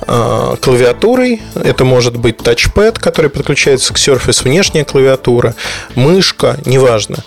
э, 0.08 0.56
клавиатурой, 0.62 1.42
это 1.56 1.84
может 1.84 2.16
быть 2.16 2.38
тачпэд, 2.38 3.00
который 3.00 3.30
подключается 3.30 3.94
к 3.94 3.98
Surface 3.98 4.29
Surface 4.30 4.44
внешняя 4.44 4.86
клавиатура, 4.86 5.56
мышка, 5.96 6.58
неважно. 6.66 7.18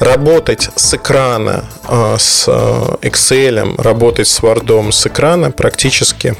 Работать 0.00 0.70
с 0.76 0.94
экрана, 0.94 1.64
а, 1.84 2.16
с 2.18 2.44
а, 2.46 2.98
Excel, 3.02 3.80
работать 3.80 4.28
с 4.28 4.40
Word 4.40 4.92
с 4.92 5.06
экрана 5.06 5.50
практически 5.50 6.36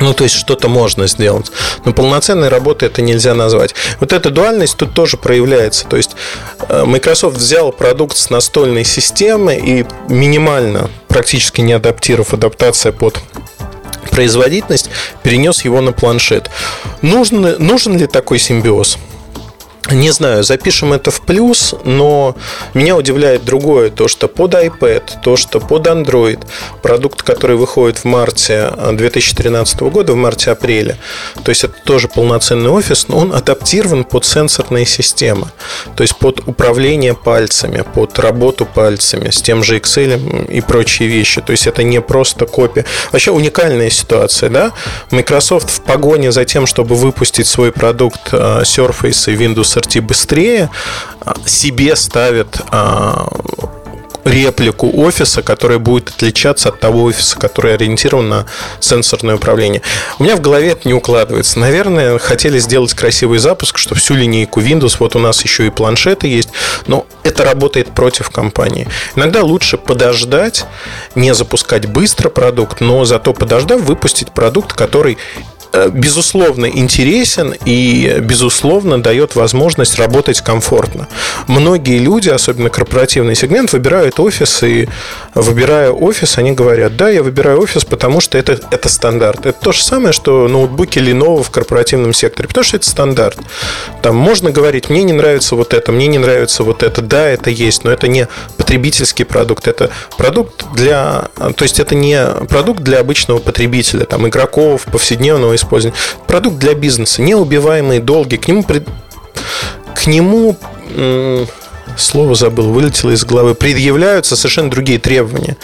ну, 0.00 0.12
то 0.12 0.24
есть 0.24 0.34
что-то 0.34 0.68
можно 0.68 1.06
сделать. 1.06 1.52
Но 1.84 1.92
полноценной 1.92 2.48
работы 2.48 2.86
это 2.86 3.00
нельзя 3.00 3.34
назвать. 3.34 3.74
Вот 4.00 4.12
эта 4.12 4.30
дуальность 4.30 4.76
тут 4.76 4.92
тоже 4.92 5.18
проявляется. 5.18 5.86
То 5.86 5.96
есть 5.96 6.16
э, 6.68 6.84
Microsoft 6.84 7.36
взял 7.36 7.70
продукт 7.70 8.16
с 8.16 8.30
настольной 8.30 8.84
системы 8.84 9.54
и 9.54 9.86
минимально, 10.08 10.90
практически 11.06 11.60
не 11.60 11.74
адаптировав 11.74 12.32
адаптация 12.32 12.92
под 12.92 13.20
производительность, 14.10 14.90
перенес 15.22 15.64
его 15.64 15.80
на 15.80 15.92
планшет. 15.92 16.50
Нужен, 17.02 17.56
нужен 17.58 17.98
ли 17.98 18.06
такой 18.06 18.38
симбиоз? 18.38 18.98
Не 19.94 20.10
знаю, 20.10 20.42
запишем 20.42 20.92
это 20.92 21.12
в 21.12 21.20
плюс, 21.20 21.72
но 21.84 22.34
меня 22.74 22.96
удивляет 22.96 23.44
другое, 23.44 23.90
то, 23.90 24.08
что 24.08 24.26
под 24.26 24.54
iPad, 24.54 25.20
то, 25.22 25.36
что 25.36 25.60
под 25.60 25.86
Android, 25.86 26.40
продукт, 26.82 27.22
который 27.22 27.56
выходит 27.56 27.98
в 27.98 28.04
марте 28.04 28.72
2013 28.92 29.80
года, 29.82 30.14
в 30.14 30.16
марте-апреле, 30.16 30.98
то 31.44 31.50
есть 31.50 31.62
это 31.62 31.74
тоже 31.84 32.08
полноценный 32.08 32.70
офис, 32.70 33.06
но 33.06 33.18
он 33.18 33.32
адаптирован 33.32 34.02
под 34.02 34.24
сенсорные 34.24 34.84
системы, 34.84 35.46
то 35.94 36.02
есть 36.02 36.16
под 36.16 36.40
управление 36.48 37.14
пальцами, 37.14 37.84
под 37.94 38.18
работу 38.18 38.66
пальцами, 38.66 39.30
с 39.30 39.42
тем 39.42 39.62
же 39.62 39.78
Excel 39.78 40.50
и 40.50 40.60
прочие 40.60 41.08
вещи, 41.08 41.40
то 41.40 41.52
есть 41.52 41.68
это 41.68 41.84
не 41.84 42.00
просто 42.00 42.46
копия. 42.46 42.84
Вообще 43.12 43.30
уникальная 43.30 43.90
ситуация, 43.90 44.50
да? 44.50 44.72
Microsoft 45.12 45.70
в 45.70 45.82
погоне 45.82 46.32
за 46.32 46.44
тем, 46.44 46.66
чтобы 46.66 46.96
выпустить 46.96 47.46
свой 47.46 47.70
продукт 47.70 48.30
э, 48.32 48.62
Surface 48.62 49.32
и 49.32 49.36
Windows 49.36 49.83
RT 49.84 50.00
быстрее, 50.00 50.70
а, 51.20 51.34
себе 51.46 51.96
ставит 51.96 52.60
а, 52.70 53.28
реплику 54.24 54.90
офиса, 54.94 55.42
которая 55.42 55.78
будет 55.78 56.08
отличаться 56.08 56.70
от 56.70 56.80
того 56.80 57.04
офиса, 57.04 57.38
который 57.38 57.74
ориентирован 57.74 58.28
на 58.28 58.46
сенсорное 58.80 59.36
управление. 59.36 59.82
У 60.18 60.24
меня 60.24 60.36
в 60.36 60.40
голове 60.40 60.70
это 60.70 60.88
не 60.88 60.94
укладывается. 60.94 61.58
Наверное, 61.58 62.18
хотели 62.18 62.58
сделать 62.58 62.94
красивый 62.94 63.38
запуск, 63.38 63.78
что 63.78 63.94
всю 63.94 64.14
линейку 64.14 64.60
Windows, 64.60 64.96
вот 64.98 65.16
у 65.16 65.18
нас 65.18 65.42
еще 65.42 65.66
и 65.66 65.70
планшеты 65.70 66.26
есть, 66.26 66.48
но 66.86 67.06
это 67.22 67.44
работает 67.44 67.94
против 67.94 68.30
компании. 68.30 68.88
Иногда 69.14 69.42
лучше 69.42 69.76
подождать, 69.76 70.64
не 71.14 71.34
запускать 71.34 71.86
быстро 71.86 72.30
продукт, 72.30 72.80
но 72.80 73.04
зато 73.04 73.32
подождав, 73.32 73.80
выпустить 73.82 74.32
продукт, 74.32 74.72
который 74.72 75.18
безусловно, 75.92 76.66
интересен 76.66 77.54
и, 77.64 78.18
безусловно, 78.20 79.02
дает 79.02 79.34
возможность 79.34 79.98
работать 79.98 80.40
комфортно. 80.40 81.08
Многие 81.46 81.98
люди, 81.98 82.28
особенно 82.28 82.70
корпоративный 82.70 83.34
сегмент, 83.34 83.72
выбирают 83.72 84.20
офис, 84.20 84.62
и 84.62 84.88
выбирая 85.34 85.90
офис, 85.90 86.38
они 86.38 86.52
говорят, 86.52 86.96
да, 86.96 87.08
я 87.08 87.22
выбираю 87.22 87.60
офис, 87.60 87.84
потому 87.84 88.20
что 88.20 88.38
это, 88.38 88.58
это 88.70 88.88
стандарт. 88.88 89.46
Это 89.46 89.58
то 89.60 89.72
же 89.72 89.82
самое, 89.82 90.12
что 90.12 90.48
ноутбуки 90.48 90.98
Lenovo 90.98 91.42
в 91.42 91.50
корпоративном 91.50 92.12
секторе, 92.12 92.48
потому 92.48 92.64
что 92.64 92.76
это 92.76 92.88
стандарт. 92.88 93.38
Там 94.02 94.16
можно 94.16 94.50
говорить, 94.50 94.90
мне 94.90 95.02
не 95.02 95.12
нравится 95.12 95.56
вот 95.56 95.74
это, 95.74 95.92
мне 95.92 96.06
не 96.06 96.18
нравится 96.18 96.62
вот 96.62 96.82
это, 96.82 97.02
да, 97.02 97.28
это 97.28 97.50
есть, 97.50 97.84
но 97.84 97.90
это 97.90 98.08
не 98.08 98.28
потребительский 98.56 99.24
продукт, 99.24 99.66
это 99.68 99.90
продукт 100.16 100.64
для, 100.74 101.28
то 101.56 101.62
есть 101.62 101.80
это 101.80 101.94
не 101.94 102.24
продукт 102.48 102.82
для 102.82 103.00
обычного 103.00 103.38
потребителя, 103.38 104.04
там, 104.04 104.28
игроков, 104.28 104.84
повседневного 104.84 105.54
использования. 105.54 105.63
Продукт 106.26 106.58
для 106.58 106.74
бизнеса, 106.74 107.22
неубиваемые 107.22 108.00
долги, 108.00 108.36
к 108.36 108.48
нему, 108.48 108.64
к 108.64 110.06
нему 110.06 110.56
слово 111.96 112.34
забыл, 112.34 112.72
вылетело 112.72 113.10
из 113.10 113.24
головы, 113.24 113.54
предъявляются 113.54 114.36
совершенно 114.36 114.70
другие 114.70 114.98
требования. 114.98 115.56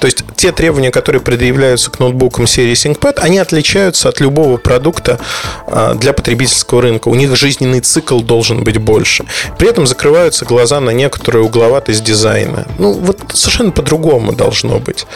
То 0.00 0.06
есть 0.06 0.24
те 0.36 0.52
требования, 0.52 0.90
которые 0.90 1.22
предъявляются 1.22 1.90
к 1.90 1.98
ноутбукам 1.98 2.46
серии 2.46 2.74
ThinkPad, 2.74 3.18
они 3.18 3.38
отличаются 3.38 4.08
от 4.08 4.20
любого 4.20 4.56
продукта 4.56 5.18
а, 5.66 5.94
для 5.94 6.12
потребительского 6.12 6.82
рынка. 6.82 7.08
У 7.08 7.14
них 7.14 7.34
жизненный 7.36 7.80
цикл 7.80 8.20
должен 8.20 8.64
быть 8.64 8.78
больше. 8.78 9.24
При 9.58 9.68
этом 9.68 9.86
закрываются 9.86 10.44
глаза 10.44 10.80
на 10.80 10.90
некоторую 10.90 11.46
угловатость 11.46 12.04
дизайна. 12.04 12.66
Ну, 12.78 12.92
вот 12.92 13.20
совершенно 13.32 13.70
по-другому 13.70 14.32
должно 14.32 14.78
быть. 14.78 15.06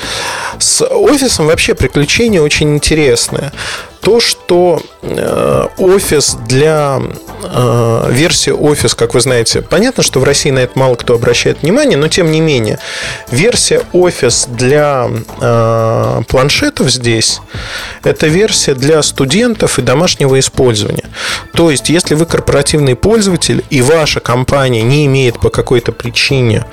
С 0.58 0.84
офисом 0.84 1.46
вообще 1.46 1.74
приключение 1.74 2.42
очень 2.42 2.74
интересное 2.74 3.52
то, 4.00 4.18
что 4.18 4.82
э, 5.02 5.66
офис 5.76 6.36
для 6.48 7.00
э, 7.42 8.06
версии 8.10 8.50
офис, 8.50 8.94
как 8.94 9.14
вы 9.14 9.20
знаете, 9.20 9.60
понятно, 9.60 10.02
что 10.02 10.20
в 10.20 10.24
России 10.24 10.50
на 10.50 10.60
это 10.60 10.78
мало 10.78 10.94
кто 10.94 11.14
обращает 11.14 11.62
внимание, 11.62 11.98
но 11.98 12.08
тем 12.08 12.30
не 12.30 12.40
менее, 12.40 12.78
версия 13.30 13.82
офис 13.92 14.46
для 14.48 15.08
э, 15.40 16.22
планшетов 16.28 16.90
здесь 16.90 17.40
это 18.02 18.26
версия 18.26 18.74
для 18.74 19.02
студентов 19.02 19.78
и 19.78 19.82
домашнего 19.82 20.38
использования. 20.38 21.04
То 21.52 21.70
есть, 21.70 21.90
если 21.90 22.14
вы 22.14 22.24
корпоративный 22.24 22.96
пользователь 22.96 23.64
и 23.68 23.82
ваша 23.82 24.20
компания 24.20 24.82
не 24.82 25.04
имеет 25.06 25.38
по 25.38 25.50
какой-то 25.50 25.92
причине 25.92 26.64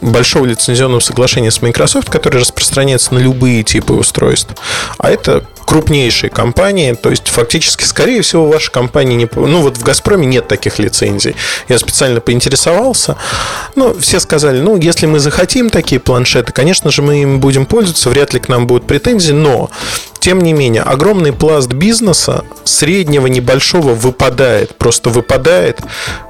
большого 0.00 0.44
лицензионного 0.46 1.00
соглашения 1.00 1.50
с 1.50 1.60
Microsoft, 1.60 2.08
которое 2.08 2.38
распространяется 2.38 3.14
на 3.14 3.18
любые 3.18 3.62
типы 3.64 3.92
устройств. 3.94 4.54
А 4.98 5.10
это 5.10 5.44
крупнейшие 5.68 6.30
компании, 6.30 6.94
то 6.94 7.10
есть 7.10 7.28
фактически, 7.28 7.84
скорее 7.84 8.22
всего, 8.22 8.46
ваша 8.46 8.70
компания 8.70 9.16
не... 9.16 9.28
Ну, 9.34 9.60
вот 9.60 9.76
в 9.76 9.82
«Газпроме» 9.82 10.26
нет 10.26 10.48
таких 10.48 10.78
лицензий. 10.78 11.36
Я 11.68 11.78
специально 11.78 12.20
поинтересовался. 12.22 13.16
Ну, 13.74 13.94
все 14.00 14.18
сказали, 14.18 14.60
ну, 14.60 14.78
если 14.78 15.04
мы 15.04 15.18
захотим 15.18 15.68
такие 15.68 16.00
планшеты, 16.00 16.54
конечно 16.54 16.90
же, 16.90 17.02
мы 17.02 17.20
им 17.20 17.38
будем 17.38 17.66
пользоваться, 17.66 18.08
вряд 18.08 18.32
ли 18.32 18.40
к 18.40 18.48
нам 18.48 18.66
будут 18.66 18.86
претензии, 18.86 19.32
но 19.32 19.68
тем 20.20 20.40
не 20.40 20.54
менее, 20.54 20.82
огромный 20.82 21.34
пласт 21.34 21.68
бизнеса 21.68 22.44
среднего, 22.64 23.26
небольшого 23.26 23.92
выпадает, 23.92 24.74
просто 24.74 25.10
выпадает 25.10 25.80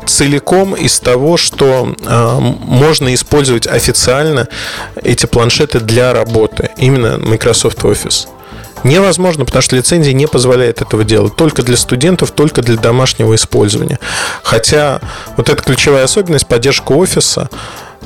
целиком 0.04 0.74
из 0.74 0.98
того, 0.98 1.36
что 1.36 1.94
э, 1.96 2.38
можно 2.40 3.14
использовать 3.14 3.68
официально 3.68 4.48
эти 5.00 5.26
планшеты 5.26 5.78
для 5.78 6.12
работы, 6.12 6.70
именно 6.76 7.18
Microsoft 7.18 7.78
Office. 7.78 8.26
Невозможно, 8.84 9.44
потому 9.44 9.62
что 9.62 9.76
лицензия 9.76 10.12
не 10.12 10.26
позволяет 10.26 10.80
этого 10.82 11.04
делать. 11.04 11.36
Только 11.36 11.62
для 11.62 11.76
студентов, 11.76 12.30
только 12.30 12.62
для 12.62 12.76
домашнего 12.76 13.34
использования. 13.34 13.98
Хотя 14.42 15.00
вот 15.36 15.48
эта 15.48 15.62
ключевая 15.62 16.04
особенность 16.04 16.46
поддержка 16.46 16.92
офиса, 16.92 17.50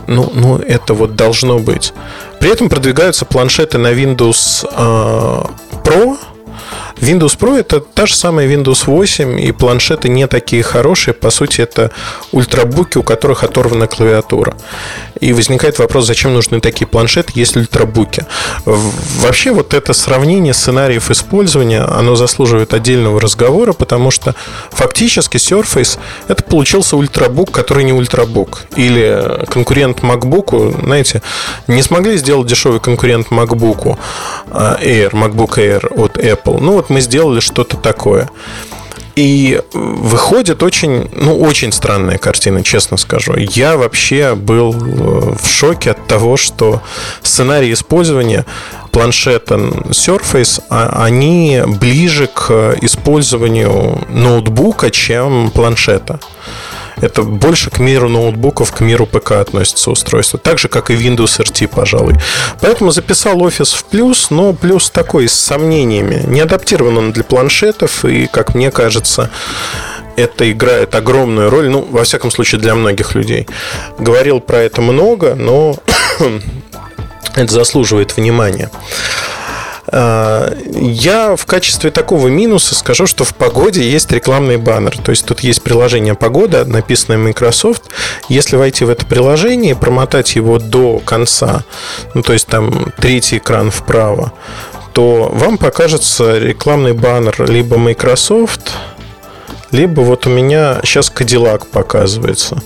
ну, 0.07 0.31
ну 0.35 0.59
это 0.59 0.95
вот 0.95 1.15
должно 1.17 1.59
быть. 1.59 1.93
При 2.41 2.51
этом 2.51 2.69
продвигаются 2.69 3.25
планшеты 3.25 3.79
на 3.79 3.93
Windows 3.93 4.67
э, 4.71 5.45
Pro, 5.85 6.19
Windows 7.03 7.37
Pro 7.37 7.59
это 7.59 7.81
та 7.81 8.07
же 8.07 8.15
самая 8.15 8.47
Windows 8.47 8.85
8, 8.87 9.41
и 9.41 9.51
планшеты 9.51 10.09
не 10.09 10.29
такие 10.29 10.63
хорошие. 10.63 11.15
По 11.15 11.31
сути, 11.31 11.61
это 11.61 11.91
ультрабуки, 12.31 12.99
у 12.99 13.03
которых 13.03 13.43
оторвана 13.43 13.89
клавиатура. 13.89 14.55
И 15.23 15.33
возникает 15.33 15.79
вопрос, 15.79 16.07
зачем 16.07 16.35
нужны 16.35 16.61
такие 16.61 16.85
планшеты, 16.87 17.31
если 17.37 17.61
ультрабуки. 17.61 18.27
Вообще, 18.65 19.53
вот 19.53 19.73
это 19.73 19.93
сравнение 19.93 20.53
сценариев 20.53 21.13
использования, 21.13 21.83
оно 21.83 22.17
заслуживает 22.17 22.75
отдельного 22.75 23.21
разговора, 23.21 23.73
потому 23.73 24.11
что 24.11 24.35
фактически 24.73 25.37
Surface 25.37 26.01
это 26.27 26.43
получился 26.43 26.97
ультрабук, 26.97 27.53
который 27.53 27.85
не 27.85 27.93
ультрабук. 27.93 28.65
Или 28.75 29.47
конкурент 29.49 30.01
MacBook, 30.01 30.85
знаете, 30.85 31.23
не 31.69 31.85
смогли 31.85 32.17
сделать 32.17 32.49
дешевый 32.49 32.81
конкурент 32.81 33.29
MacBook 33.29 33.97
а, 34.51 34.77
Air, 34.83 35.13
MacBook 35.13 35.57
Air 35.59 35.87
от 35.95 36.17
Apple. 36.17 36.59
Ну 36.61 36.73
вот 36.73 36.91
мы 36.91 37.01
сделали 37.01 37.39
что-то 37.39 37.77
такое. 37.77 38.29
И 39.14 39.61
выходит 39.72 40.62
очень, 40.62 41.09
ну, 41.12 41.38
очень 41.38 41.72
странная 41.72 42.18
картина, 42.18 42.62
честно 42.62 42.96
скажу. 42.96 43.35
Я 43.37 43.77
вообще 43.77 44.35
был 44.35 44.72
э, 44.72 45.35
в 45.40 45.46
шоке 45.46 45.90
от 45.90 46.07
того, 46.07 46.37
что 46.37 46.81
сценарий 47.22 47.72
использования 47.72 48.46
планшета 48.90 49.55
Surface, 49.90 50.62
а, 50.68 51.05
они 51.05 51.62
ближе 51.66 52.27
к 52.27 52.77
использованию 52.81 53.98
ноутбука, 54.09 54.90
чем 54.90 55.51
планшета. 55.51 56.20
Это 57.03 57.23
больше 57.23 57.69
к 57.69 57.81
миру 57.81 58.09
ноутбуков, 58.09 58.73
к 58.73 58.81
миру 58.81 59.07
ПК 59.07 59.33
относится 59.33 59.91
устройство. 59.91 60.38
Так 60.38 60.59
же, 60.59 60.69
как 60.69 60.91
и 60.91 60.95
Windows 60.95 61.41
RT, 61.41 61.67
пожалуй. 61.67 62.15
Поэтому 62.61 62.93
записал 62.93 63.43
офис 63.43 63.73
в 63.73 63.85
плюс, 63.85 64.31
но 64.31 64.53
плюс 64.53 64.88
такой, 64.88 65.29
с 65.29 65.35
сомнениями. 65.35 66.23
Не 66.27 66.41
адаптирован 66.41 66.97
он 66.97 67.12
для 67.12 67.25
планшетов, 67.25 68.05
и, 68.05 68.29
как 68.29 68.55
мне 68.55 68.71
кажется, 68.71 69.31
это 70.15 70.51
играет 70.51 70.95
огромную 70.95 71.51
роль, 71.51 71.69
ну, 71.69 71.85
во 71.91 72.05
всяком 72.05 72.31
случае, 72.31 72.61
для 72.61 72.77
многих 72.77 73.17
людей. 73.17 73.49
Говорил 73.99 74.38
про 74.38 74.59
это 74.59 74.81
много, 74.81 75.35
но 75.35 75.77
это 77.35 77.53
заслуживает 77.53 78.17
внимания. 78.17 78.71
А, 79.94 80.57
я 80.74 81.37
в 81.37 81.44
качестве 81.44 81.90
такого 81.90 82.28
минуса 82.28 82.74
скажу, 82.74 83.07
что 83.07 83.24
в 83.24 83.35
погоде 83.35 83.88
есть 83.88 84.11
рекламный 84.11 84.57
баннер. 84.57 84.96
То 84.96 85.11
есть 85.11 85.26
тут 85.26 85.40
есть 85.40 85.62
приложение 85.62 86.14
«Погода», 86.14 86.64
написанное 86.64 87.18
Microsoft. 87.18 87.83
Если 88.31 88.57
войти 88.57 88.87
в 88.87 88.90
это 88.90 89.05
приложение 89.05 89.72
и 89.72 89.78
промотать 89.78 90.35
его 90.35 90.59
до 90.59 90.98
конца, 90.98 91.64
ну 92.14 92.22
то 92.22 92.33
есть 92.33 92.46
там 92.46 92.92
третий 92.98 93.37
экран 93.37 93.70
вправо, 93.70 94.33
то 94.92 95.31
вам 95.33 95.59
покажется 95.59 96.38
рекламный 96.38 96.94
баннер 96.94 97.50
либо 97.50 97.76
Microsoft, 97.76 98.72
либо 99.70 100.00
вот 100.00 100.26
у 100.26 100.31
меня 100.31 100.81
сейчас 100.85 101.12
Cadillac 101.14 101.66
показывается. 101.70 102.62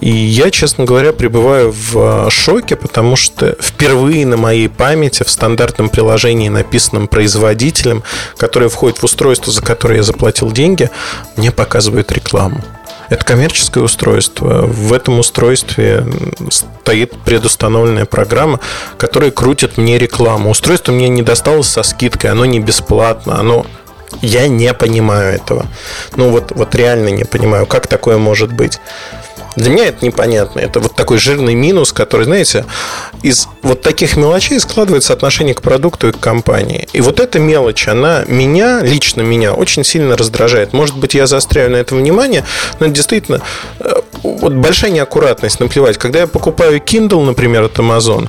И 0.00 0.10
я, 0.10 0.50
честно 0.50 0.84
говоря, 0.84 1.12
пребываю 1.12 1.72
в 1.72 1.96
а, 1.96 2.30
шоке, 2.30 2.76
потому 2.76 3.16
что 3.16 3.56
впервые 3.60 4.26
на 4.26 4.36
моей 4.36 4.68
памяти 4.68 5.22
в 5.22 5.30
стандартном 5.30 5.88
приложении, 5.88 6.48
написанном 6.48 7.08
производителем, 7.08 8.02
которое 8.36 8.68
входит 8.68 8.98
в 8.98 9.04
устройство, 9.04 9.52
за 9.52 9.62
которое 9.62 9.96
я 9.96 10.02
заплатил 10.02 10.52
деньги, 10.52 10.90
мне 11.36 11.50
показывают 11.50 12.12
рекламу. 12.12 12.62
Это 13.08 13.24
коммерческое 13.24 13.84
устройство. 13.84 14.66
В 14.66 14.92
этом 14.92 15.20
устройстве 15.20 16.04
стоит 16.50 17.12
предустановленная 17.24 18.04
программа, 18.04 18.60
которая 18.98 19.30
крутит 19.30 19.76
мне 19.76 19.96
рекламу. 19.96 20.50
Устройство 20.50 20.92
мне 20.92 21.08
не 21.08 21.22
досталось 21.22 21.68
со 21.68 21.82
скидкой, 21.82 22.30
оно 22.30 22.44
не 22.44 22.58
бесплатно, 22.58 23.38
оно 23.38 23.64
я 24.22 24.48
не 24.48 24.72
понимаю 24.74 25.34
этого. 25.34 25.66
Ну 26.16 26.30
вот, 26.30 26.52
вот 26.54 26.74
реально 26.74 27.08
не 27.08 27.24
понимаю, 27.24 27.66
как 27.66 27.86
такое 27.86 28.18
может 28.18 28.52
быть. 28.52 28.80
Для 29.56 29.70
меня 29.70 29.86
это 29.86 30.04
непонятно. 30.04 30.60
Это 30.60 30.80
вот 30.80 30.94
такой 30.94 31.18
жирный 31.18 31.54
минус, 31.54 31.92
который, 31.92 32.24
знаете, 32.24 32.64
из 33.22 33.48
вот 33.62 33.80
таких 33.80 34.16
мелочей 34.16 34.60
складывается 34.60 35.12
отношение 35.14 35.54
к 35.54 35.62
продукту 35.62 36.08
и 36.08 36.12
к 36.12 36.20
компании. 36.20 36.86
И 36.92 37.00
вот 37.00 37.20
эта 37.20 37.38
мелочь, 37.38 37.88
она 37.88 38.24
меня, 38.26 38.80
лично 38.82 39.22
меня, 39.22 39.54
очень 39.54 39.82
сильно 39.82 40.16
раздражает. 40.16 40.72
Может 40.72 40.96
быть, 40.98 41.14
я 41.14 41.26
заостряю 41.26 41.70
на 41.70 41.76
этом 41.76 41.98
внимание, 41.98 42.44
но 42.78 42.86
это 42.86 42.94
действительно 42.94 43.40
э, 43.80 43.94
вот 44.22 44.52
большая 44.52 44.90
неаккуратность, 44.90 45.58
наплевать. 45.58 45.96
Когда 45.96 46.20
я 46.20 46.26
покупаю 46.26 46.78
Kindle, 46.78 47.24
например, 47.24 47.64
от 47.64 47.78
Amazon, 47.78 48.28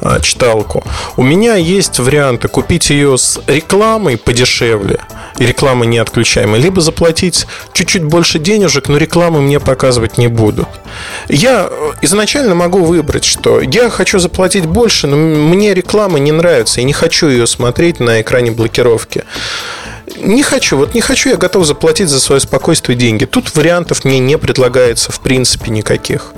э, 0.00 0.20
читалку, 0.22 0.84
у 1.16 1.22
меня 1.22 1.56
есть 1.56 1.98
варианты 1.98 2.46
купить 2.46 2.90
ее 2.90 3.18
с 3.18 3.40
рекламой 3.48 4.16
подешевле, 4.16 5.00
и 5.38 5.46
реклама 5.46 5.86
не 5.86 5.98
либо 6.56 6.80
заплатить 6.80 7.46
чуть-чуть 7.72 8.04
больше 8.04 8.38
денежек, 8.38 8.88
но 8.88 8.96
рекламы 8.96 9.40
мне 9.40 9.60
показывать 9.60 10.18
не 10.18 10.26
будут. 10.26 10.68
Я 11.28 11.70
изначально 12.02 12.54
могу 12.54 12.84
выбрать, 12.84 13.24
что 13.24 13.60
я 13.60 13.88
хочу 13.90 14.18
заплатить 14.18 14.66
больше, 14.66 15.06
но 15.06 15.16
мне 15.16 15.74
реклама 15.74 16.18
не 16.18 16.32
нравится, 16.32 16.80
и 16.80 16.84
не 16.84 16.92
хочу 16.92 17.28
ее 17.28 17.46
смотреть 17.46 18.00
на 18.00 18.20
экране 18.20 18.50
блокировки. 18.50 19.24
Не 20.16 20.42
хочу, 20.42 20.76
вот 20.76 20.94
не 20.94 21.00
хочу, 21.00 21.30
я 21.30 21.36
готов 21.36 21.66
заплатить 21.66 22.08
за 22.08 22.18
свое 22.18 22.40
спокойствие 22.40 22.96
деньги. 22.96 23.24
Тут 23.24 23.54
вариантов 23.54 24.04
мне 24.04 24.18
не 24.18 24.38
предлагается 24.38 25.12
в 25.12 25.20
принципе 25.20 25.70
никаких. 25.70 26.32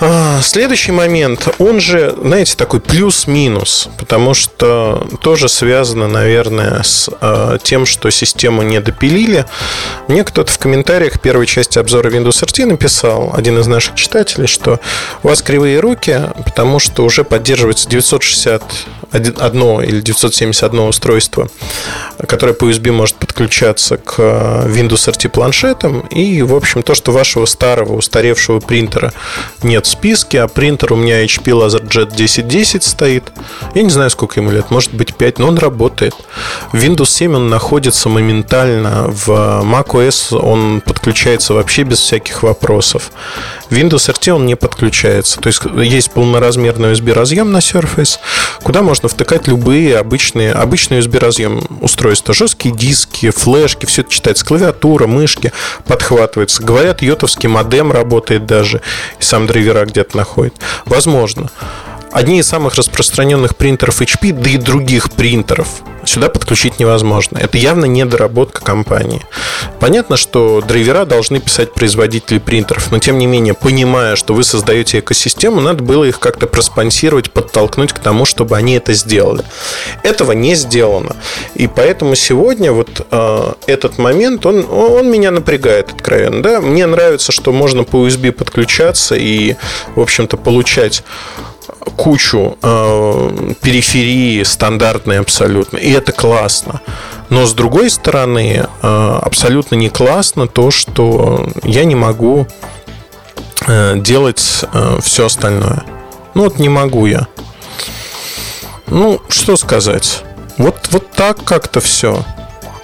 А, 0.00 0.40
следующий 0.42 0.92
момент, 0.92 1.48
он 1.58 1.80
же, 1.80 2.14
знаете, 2.22 2.54
такой 2.56 2.80
плюс-минус, 2.80 3.88
потому 3.98 4.32
что 4.32 5.08
тоже 5.22 5.48
связано, 5.48 6.06
наверное, 6.06 6.82
с 6.84 7.10
э, 7.20 7.58
тем, 7.64 7.84
что 7.84 8.08
систему 8.10 8.62
не 8.62 8.80
допилили. 8.80 9.44
Мне 10.06 10.22
кто-то 10.22 10.52
в 10.52 10.58
комментариях 10.58 11.20
первой 11.20 11.46
части 11.46 11.80
обзора 11.80 12.10
Windows 12.10 12.44
RT 12.44 12.66
написал, 12.66 13.32
один 13.34 13.58
из 13.58 13.66
наших 13.66 13.96
читателей, 13.96 14.46
что 14.46 14.78
у 15.24 15.28
вас 15.28 15.42
кривые 15.42 15.80
руки, 15.80 16.20
потому 16.44 16.78
что 16.78 17.04
уже 17.04 17.24
поддерживается 17.24 17.88
961 17.88 19.80
или 19.80 20.00
971 20.00 20.78
устройство, 20.80 21.48
которое 22.28 22.52
по 22.52 22.66
USB 22.66 22.92
может 22.92 23.16
подключаться 23.16 23.96
к 23.96 24.20
Windows 24.20 25.12
RT 25.12 25.28
планшетам, 25.30 26.00
и, 26.02 26.40
в 26.42 26.54
общем, 26.54 26.84
то, 26.84 26.94
что 26.94 27.10
вашего 27.10 27.46
старого, 27.46 27.94
устаревшего 27.94 28.60
принтера 28.60 29.12
нет 29.64 29.87
списке, 29.88 30.42
а 30.42 30.48
принтер 30.48 30.92
у 30.92 30.96
меня 30.96 31.24
HP 31.24 31.44
LaserJet 31.44 32.12
1010 32.12 32.82
стоит. 32.82 33.32
Я 33.74 33.82
не 33.82 33.90
знаю, 33.90 34.10
сколько 34.10 34.40
ему 34.40 34.50
лет, 34.50 34.70
может 34.70 34.94
быть 34.94 35.14
5, 35.14 35.38
но 35.38 35.48
он 35.48 35.58
работает. 35.58 36.14
В 36.72 36.76
Windows 36.76 37.06
7 37.06 37.34
он 37.36 37.48
находится 37.48 38.08
моментально, 38.08 39.06
в 39.08 39.28
macOS 39.64 40.36
он 40.36 40.80
подключается 40.80 41.54
вообще 41.54 41.82
без 41.82 41.98
всяких 41.98 42.42
вопросов. 42.42 43.10
В 43.70 43.74
Windows 43.74 44.08
RT 44.12 44.30
он 44.30 44.46
не 44.46 44.54
подключается. 44.54 45.40
То 45.40 45.48
есть 45.48 45.62
есть 45.76 46.10
полноразмерный 46.12 46.92
USB 46.92 47.12
разъем 47.12 47.52
на 47.52 47.58
Surface, 47.58 48.18
куда 48.62 48.82
можно 48.82 49.08
втыкать 49.08 49.46
любые 49.46 49.98
обычные, 49.98 50.52
обычные 50.52 51.00
USB 51.00 51.18
разъем 51.18 51.66
устройства. 51.80 52.34
Жесткие 52.34 52.74
диски, 52.74 53.30
флешки, 53.30 53.86
все 53.86 54.02
это 54.02 54.10
читается. 54.10 54.44
Клавиатура, 54.44 55.06
мышки 55.06 55.52
подхватывается. 55.86 56.62
Говорят, 56.62 57.02
йотовский 57.02 57.48
модем 57.48 57.92
работает 57.92 58.46
даже. 58.46 58.80
И 59.20 59.22
сам 59.22 59.46
драйвера 59.78 59.86
где-то 59.86 60.16
находит. 60.16 60.54
Возможно. 60.84 61.50
Одни 62.12 62.40
из 62.40 62.48
самых 62.48 62.74
распространенных 62.74 63.56
принтеров 63.56 64.00
HP, 64.00 64.32
да 64.32 64.50
и 64.50 64.56
других 64.56 65.10
принтеров 65.12 65.82
сюда 66.08 66.28
подключить 66.28 66.78
невозможно. 66.78 67.38
Это 67.38 67.58
явно 67.58 67.84
недоработка 67.84 68.62
компании. 68.62 69.22
Понятно, 69.78 70.16
что 70.16 70.60
драйвера 70.66 71.04
должны 71.04 71.38
писать 71.38 71.74
производители 71.74 72.38
принтеров, 72.38 72.90
но 72.90 72.98
тем 72.98 73.18
не 73.18 73.26
менее, 73.26 73.54
понимая, 73.54 74.16
что 74.16 74.34
вы 74.34 74.42
создаете 74.42 75.00
экосистему, 75.00 75.60
надо 75.60 75.82
было 75.82 76.04
их 76.04 76.18
как-то 76.18 76.46
проспонсировать, 76.46 77.30
подтолкнуть 77.30 77.92
к 77.92 77.98
тому, 77.98 78.24
чтобы 78.24 78.56
они 78.56 78.74
это 78.74 78.94
сделали. 78.94 79.44
Этого 80.02 80.32
не 80.32 80.54
сделано. 80.54 81.16
И 81.54 81.66
поэтому 81.66 82.14
сегодня 82.14 82.72
вот 82.72 83.06
э, 83.10 83.52
этот 83.66 83.98
момент, 83.98 84.46
он, 84.46 84.66
он 84.70 85.10
меня 85.10 85.30
напрягает 85.30 85.92
откровенно. 85.92 86.42
Да? 86.42 86.60
Мне 86.60 86.86
нравится, 86.86 87.32
что 87.32 87.52
можно 87.52 87.84
по 87.84 88.06
USB 88.06 88.32
подключаться 88.32 89.14
и, 89.14 89.56
в 89.94 90.00
общем-то, 90.00 90.36
получать 90.36 91.02
кучу 91.96 92.58
э, 92.62 93.52
периферии 93.60 94.42
стандартной 94.42 95.20
абсолютно, 95.20 95.76
и 95.76 95.90
это 95.90 96.12
классно. 96.12 96.80
Но 97.30 97.46
с 97.46 97.52
другой 97.52 97.90
стороны, 97.90 98.66
э, 98.82 99.18
абсолютно 99.22 99.74
не 99.74 99.90
классно 99.90 100.46
то, 100.46 100.70
что 100.70 101.46
я 101.62 101.84
не 101.84 101.94
могу 101.94 102.46
э, 103.66 103.96
делать 103.98 104.64
э, 104.72 104.98
все 105.02 105.26
остальное. 105.26 105.84
Ну 106.34 106.44
вот 106.44 106.58
не 106.58 106.68
могу 106.68 107.06
я. 107.06 107.26
Ну, 108.86 109.20
что 109.28 109.56
сказать. 109.56 110.22
Вот, 110.56 110.76
вот 110.90 111.10
так 111.10 111.44
как-то 111.44 111.80
все 111.80 112.24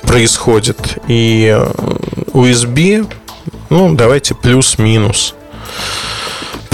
происходит. 0.02 0.98
И 1.08 1.46
э, 1.46 1.66
USB, 2.32 3.10
ну, 3.70 3.94
давайте 3.94 4.34
плюс-минус 4.34 5.34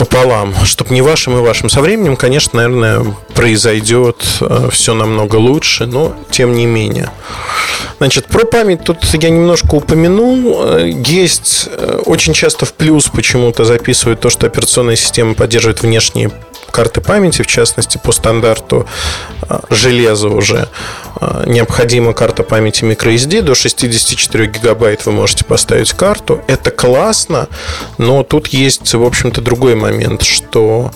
пополам, 0.00 0.54
чтобы 0.64 0.94
не 0.94 1.02
вашим 1.02 1.36
и 1.36 1.40
вашим. 1.42 1.68
Со 1.68 1.82
временем, 1.82 2.16
конечно, 2.16 2.56
наверное, 2.56 3.04
произойдет 3.34 4.24
э, 4.40 4.68
все 4.72 4.94
намного 4.94 5.36
лучше, 5.36 5.84
но 5.84 6.16
тем 6.30 6.54
не 6.54 6.64
менее. 6.64 7.10
Значит, 7.98 8.24
про 8.26 8.46
память 8.46 8.82
тут 8.82 9.04
я 9.12 9.28
немножко 9.28 9.74
упомянул. 9.74 10.62
Э, 10.64 10.90
есть 10.90 11.68
э, 11.70 12.00
очень 12.06 12.32
часто 12.32 12.64
в 12.64 12.72
плюс 12.72 13.08
почему-то 13.08 13.64
записывают 13.66 14.20
то, 14.20 14.30
что 14.30 14.46
операционная 14.46 14.96
система 14.96 15.34
поддерживает 15.34 15.82
внешние 15.82 16.30
карты 16.70 17.00
памяти, 17.00 17.42
в 17.42 17.46
частности, 17.46 17.98
по 18.02 18.12
стандарту 18.12 18.86
железа 19.70 20.28
уже 20.28 20.68
необходима 21.44 22.12
карта 22.12 22.44
памяти 22.44 22.84
microSD. 22.84 23.42
До 23.42 23.56
64 23.56 24.46
гигабайт 24.46 25.04
вы 25.04 25.10
можете 25.10 25.44
поставить 25.44 25.92
карту. 25.92 26.40
Это 26.46 26.70
классно, 26.70 27.48
но 27.98 28.22
тут 28.22 28.46
есть, 28.48 28.94
в 28.94 29.02
общем-то, 29.02 29.40
другой 29.40 29.74
момент, 29.74 29.89
что 30.22 30.90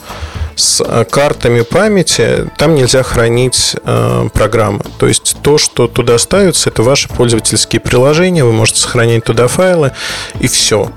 с 0.56 0.80
а, 0.80 1.04
картами 1.04 1.62
памяти 1.62 2.50
там 2.56 2.74
нельзя 2.74 3.02
хранить 3.02 3.76
э, 3.82 4.28
программы. 4.32 4.80
То 4.98 5.06
есть 5.06 5.36
то, 5.42 5.58
что 5.58 5.88
туда 5.88 6.18
ставится, 6.18 6.70
это 6.70 6.82
ваши 6.82 7.08
пользовательские 7.08 7.80
приложения, 7.80 8.44
вы 8.44 8.52
можете 8.52 8.80
сохранять 8.80 9.24
туда 9.24 9.48
файлы 9.48 9.92
и 10.40 10.46
все. 10.46 10.90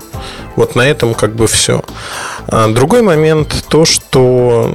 Вот 0.56 0.74
на 0.74 0.82
этом 0.82 1.14
как 1.14 1.34
бы 1.34 1.46
все. 1.46 1.82
А 2.46 2.68
другой 2.68 3.02
момент 3.02 3.64
то, 3.68 3.84
что 3.84 4.72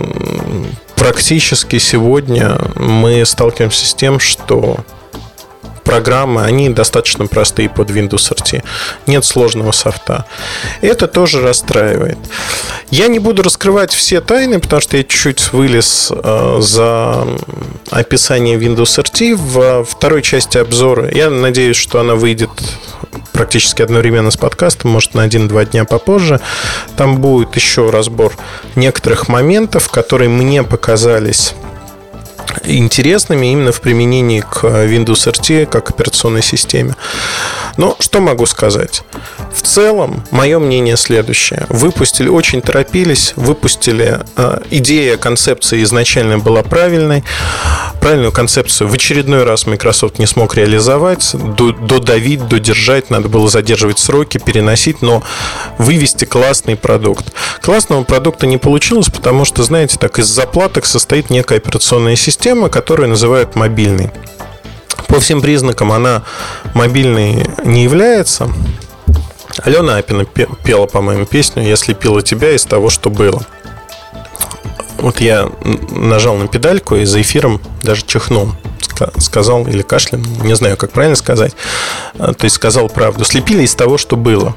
практически 0.95 1.79
сегодня 1.79 2.57
мы 2.75 3.25
сталкиваемся 3.25 3.85
с 3.85 3.93
тем, 3.93 4.19
что 4.19 4.77
программы, 5.83 6.43
они 6.43 6.69
достаточно 6.69 7.27
простые 7.27 7.69
под 7.69 7.89
Windows 7.89 8.31
RT. 8.31 8.63
Нет 9.07 9.25
сложного 9.25 9.71
софта. 9.71 10.25
Это 10.81 11.07
тоже 11.07 11.41
расстраивает. 11.41 12.17
Я 12.89 13.07
не 13.07 13.19
буду 13.19 13.43
раскрывать 13.43 13.93
все 13.93 14.21
тайны, 14.21 14.59
потому 14.59 14.81
что 14.81 14.97
я 14.97 15.03
чуть-чуть 15.03 15.53
вылез 15.53 16.11
э, 16.11 16.57
за 16.61 17.27
описание 17.89 18.57
Windows 18.57 19.03
RT 19.03 19.35
в 19.35 19.83
второй 19.85 20.21
части 20.21 20.57
обзора. 20.57 21.09
Я 21.13 21.29
надеюсь, 21.29 21.77
что 21.77 21.99
она 21.99 22.15
выйдет 22.15 22.49
практически 23.31 23.81
одновременно 23.81 24.31
с 24.31 24.37
подкастом, 24.37 24.91
может, 24.91 25.13
на 25.13 25.23
один-два 25.23 25.65
дня 25.65 25.85
попозже. 25.85 26.39
Там 26.95 27.17
будет 27.17 27.55
еще 27.55 27.89
разбор 27.89 28.33
некоторых 28.75 29.27
моментов, 29.27 29.89
которые 29.89 30.29
мне 30.29 30.63
показались 30.63 31.53
интересными 32.65 33.51
именно 33.51 33.71
в 33.71 33.81
применении 33.81 34.41
к 34.41 34.63
Windows 34.63 35.31
RT 35.31 35.65
как 35.65 35.89
операционной 35.89 36.43
системе. 36.43 36.95
Но 37.77 37.95
что 37.99 38.19
могу 38.19 38.45
сказать? 38.45 39.03
В 39.53 39.61
целом, 39.61 40.23
мое 40.31 40.59
мнение 40.59 40.97
следующее. 40.97 41.65
Выпустили, 41.69 42.27
очень 42.27 42.61
торопились, 42.61 43.33
выпустили. 43.35 44.19
Э, 44.35 44.59
идея 44.69 45.17
концепции 45.17 45.81
изначально 45.83 46.39
была 46.39 46.63
правильной. 46.63 47.23
Правильную 47.99 48.31
концепцию 48.31 48.89
в 48.89 48.93
очередной 48.93 49.43
раз 49.43 49.65
Microsoft 49.65 50.19
не 50.19 50.27
смог 50.27 50.55
реализовать. 50.55 51.35
Додавить, 51.35 52.47
додержать, 52.47 53.09
надо 53.09 53.29
было 53.29 53.49
задерживать 53.49 53.99
сроки, 53.99 54.37
переносить, 54.37 55.01
но 55.01 55.23
вывести 55.77 56.25
классный 56.25 56.75
продукт. 56.75 57.33
Классного 57.61 58.03
продукта 58.03 58.45
не 58.45 58.57
получилось, 58.57 59.07
потому 59.09 59.45
что, 59.45 59.63
знаете, 59.63 59.97
так 59.97 60.19
из 60.19 60.27
заплаток 60.27 60.85
состоит 60.85 61.29
некая 61.29 61.57
операционная 61.57 62.15
система, 62.15 62.52
которую 62.69 63.09
называют 63.09 63.55
мобильной. 63.55 64.11
По 65.07 65.19
всем 65.19 65.41
признакам 65.41 65.91
она 65.91 66.23
мобильной 66.73 67.47
не 67.63 67.83
является. 67.83 68.49
Алена 69.63 69.97
Апина 69.97 70.25
пела, 70.25 70.87
по-моему, 70.87 71.25
песню 71.25 71.63
«Я 71.63 71.75
слепила 71.75 72.21
тебя 72.21 72.51
из 72.51 72.65
того, 72.65 72.89
что 72.89 73.09
было». 73.09 73.43
Вот 74.97 75.19
я 75.19 75.49
нажал 75.91 76.35
на 76.35 76.47
педальку 76.47 76.95
и 76.95 77.05
за 77.05 77.21
эфиром 77.21 77.61
даже 77.81 78.05
чихнул. 78.05 78.53
сказал, 79.17 79.67
или 79.67 79.81
кашлянул, 79.81 80.43
не 80.43 80.55
знаю, 80.55 80.77
как 80.77 80.91
правильно 80.91 81.15
сказать, 81.15 81.53
то 82.17 82.35
есть 82.41 82.55
сказал 82.55 82.89
правду, 82.89 83.25
слепили 83.25 83.63
из 83.63 83.75
того, 83.75 83.97
что 83.97 84.15
было. 84.15 84.55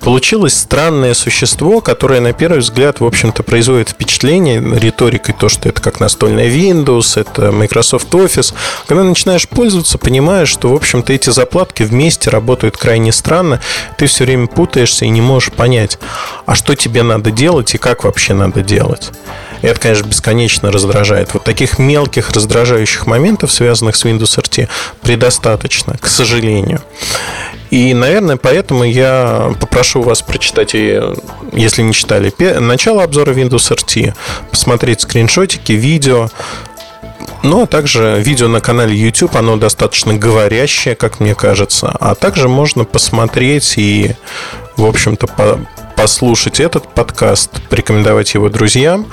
Получилось 0.00 0.54
странное 0.54 1.12
существо, 1.12 1.80
которое, 1.82 2.20
на 2.20 2.32
первый 2.32 2.60
взгляд, 2.60 3.00
в 3.00 3.04
общем-то, 3.04 3.42
производит 3.42 3.90
впечатление 3.90 4.60
риторикой, 4.60 5.34
то, 5.38 5.48
что 5.50 5.68
это 5.68 5.82
как 5.82 6.00
настольная 6.00 6.48
Windows, 6.48 7.20
это 7.20 7.52
Microsoft 7.52 8.08
Office. 8.14 8.54
Когда 8.86 9.04
начинаешь 9.04 9.46
пользоваться, 9.46 9.98
понимаешь, 9.98 10.48
что, 10.48 10.70
в 10.70 10.74
общем-то, 10.74 11.12
эти 11.12 11.28
заплатки 11.30 11.82
вместе 11.82 12.30
работают 12.30 12.78
крайне 12.78 13.12
странно, 13.12 13.60
ты 13.98 14.06
все 14.06 14.24
время 14.24 14.46
путаешься 14.46 15.04
и 15.04 15.10
не 15.10 15.20
можешь 15.20 15.52
понять, 15.52 15.98
а 16.46 16.54
что 16.54 16.74
тебе 16.74 17.02
надо 17.02 17.30
делать 17.30 17.74
и 17.74 17.78
как 17.78 18.04
вообще 18.04 18.32
надо 18.32 18.62
делать. 18.62 19.10
И 19.62 19.66
это, 19.66 19.78
конечно, 19.78 20.06
бесконечно 20.06 20.72
раздражает. 20.72 21.34
Вот 21.34 21.44
таких 21.44 21.78
мелких 21.78 22.30
раздражающих 22.30 23.06
моментов, 23.06 23.52
связанных 23.52 23.96
с 23.96 24.04
Windows 24.04 24.38
RT, 24.38 24.68
предостаточно, 25.02 25.98
к 26.00 26.06
сожалению. 26.06 26.80
И, 27.70 27.94
наверное, 27.94 28.36
поэтому 28.36 28.84
я 28.84 29.54
попрошу 29.60 30.02
вас 30.02 30.22
прочитать, 30.22 30.74
если 30.74 31.82
не 31.82 31.92
читали, 31.92 32.32
начало 32.58 33.04
обзора 33.04 33.32
Windows 33.32 33.72
RT, 33.72 34.14
посмотреть 34.50 35.02
скриншотики, 35.02 35.72
видео, 35.72 36.28
ну, 37.42 37.62
а 37.62 37.66
также 37.66 38.20
видео 38.20 38.48
на 38.48 38.60
канале 38.60 38.94
YouTube, 38.94 39.36
оно 39.36 39.56
достаточно 39.56 40.14
говорящее, 40.14 40.94
как 40.94 41.20
мне 41.20 41.34
кажется. 41.34 41.96
А 42.00 42.14
также 42.14 42.48
можно 42.48 42.84
посмотреть 42.84 43.74
и, 43.78 44.14
в 44.76 44.84
общем-то, 44.84 45.26
послушать 46.00 46.60
этот 46.60 46.88
подкаст, 46.94 47.50
порекомендовать 47.68 48.32
его 48.32 48.48
друзьям, 48.48 49.04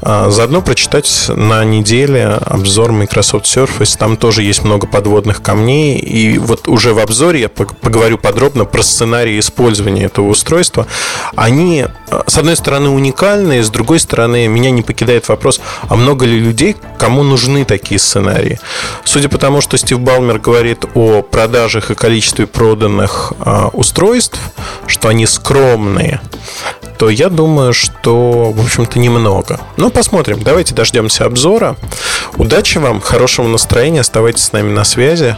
а, 0.00 0.30
заодно 0.30 0.62
прочитать 0.62 1.28
на 1.28 1.64
неделе 1.64 2.38
обзор 2.46 2.92
Microsoft 2.92 3.46
Surface. 3.46 3.98
Там 3.98 4.16
тоже 4.16 4.44
есть 4.44 4.62
много 4.62 4.86
подводных 4.86 5.42
камней. 5.42 5.98
И 5.98 6.38
вот 6.38 6.68
уже 6.68 6.94
в 6.94 7.00
обзоре 7.00 7.40
я 7.40 7.48
поговорю 7.48 8.16
подробно 8.16 8.64
про 8.64 8.80
сценарии 8.84 9.40
использования 9.40 10.04
этого 10.04 10.28
устройства. 10.28 10.86
Они, 11.34 11.86
с 12.28 12.38
одной 12.38 12.54
стороны, 12.54 12.90
уникальные, 12.90 13.64
с 13.64 13.68
другой 13.70 13.98
стороны, 13.98 14.46
меня 14.46 14.70
не 14.70 14.82
покидает 14.82 15.28
вопрос, 15.28 15.60
а 15.88 15.96
много 15.96 16.26
ли 16.26 16.38
людей, 16.38 16.76
кому 16.96 17.24
нужны 17.24 17.64
такие 17.64 17.98
сценарии? 17.98 18.60
Судя 19.04 19.28
по 19.28 19.38
тому, 19.38 19.60
что 19.60 19.76
Стив 19.76 19.98
Балмер 19.98 20.38
говорит 20.38 20.84
о 20.94 21.22
продажах 21.22 21.90
и 21.90 21.96
количестве 21.96 22.46
проданных 22.46 23.32
а, 23.40 23.70
устройств, 23.72 24.38
что 24.86 25.08
они 25.08 25.26
скромные, 25.26 26.19
то 26.98 27.08
я 27.08 27.30
думаю, 27.30 27.72
что, 27.72 28.52
в 28.52 28.60
общем-то, 28.60 28.98
немного. 28.98 29.60
Но 29.76 29.90
посмотрим. 29.90 30.42
Давайте 30.42 30.74
дождемся 30.74 31.24
обзора. 31.24 31.76
Удачи 32.36 32.78
вам, 32.78 33.00
хорошего 33.00 33.46
настроения. 33.48 34.00
Оставайтесь 34.00 34.44
с 34.44 34.52
нами 34.52 34.70
на 34.70 34.84
связи. 34.84 35.36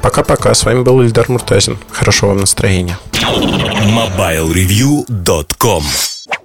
Пока-пока. 0.00 0.54
С 0.54 0.64
вами 0.64 0.82
был 0.82 1.02
Ильдар 1.02 1.28
Муртазин. 1.28 1.76
Хорошего 1.90 2.30
вам 2.30 2.40
настроения. 2.40 2.98
MobileReview.com 3.12 5.84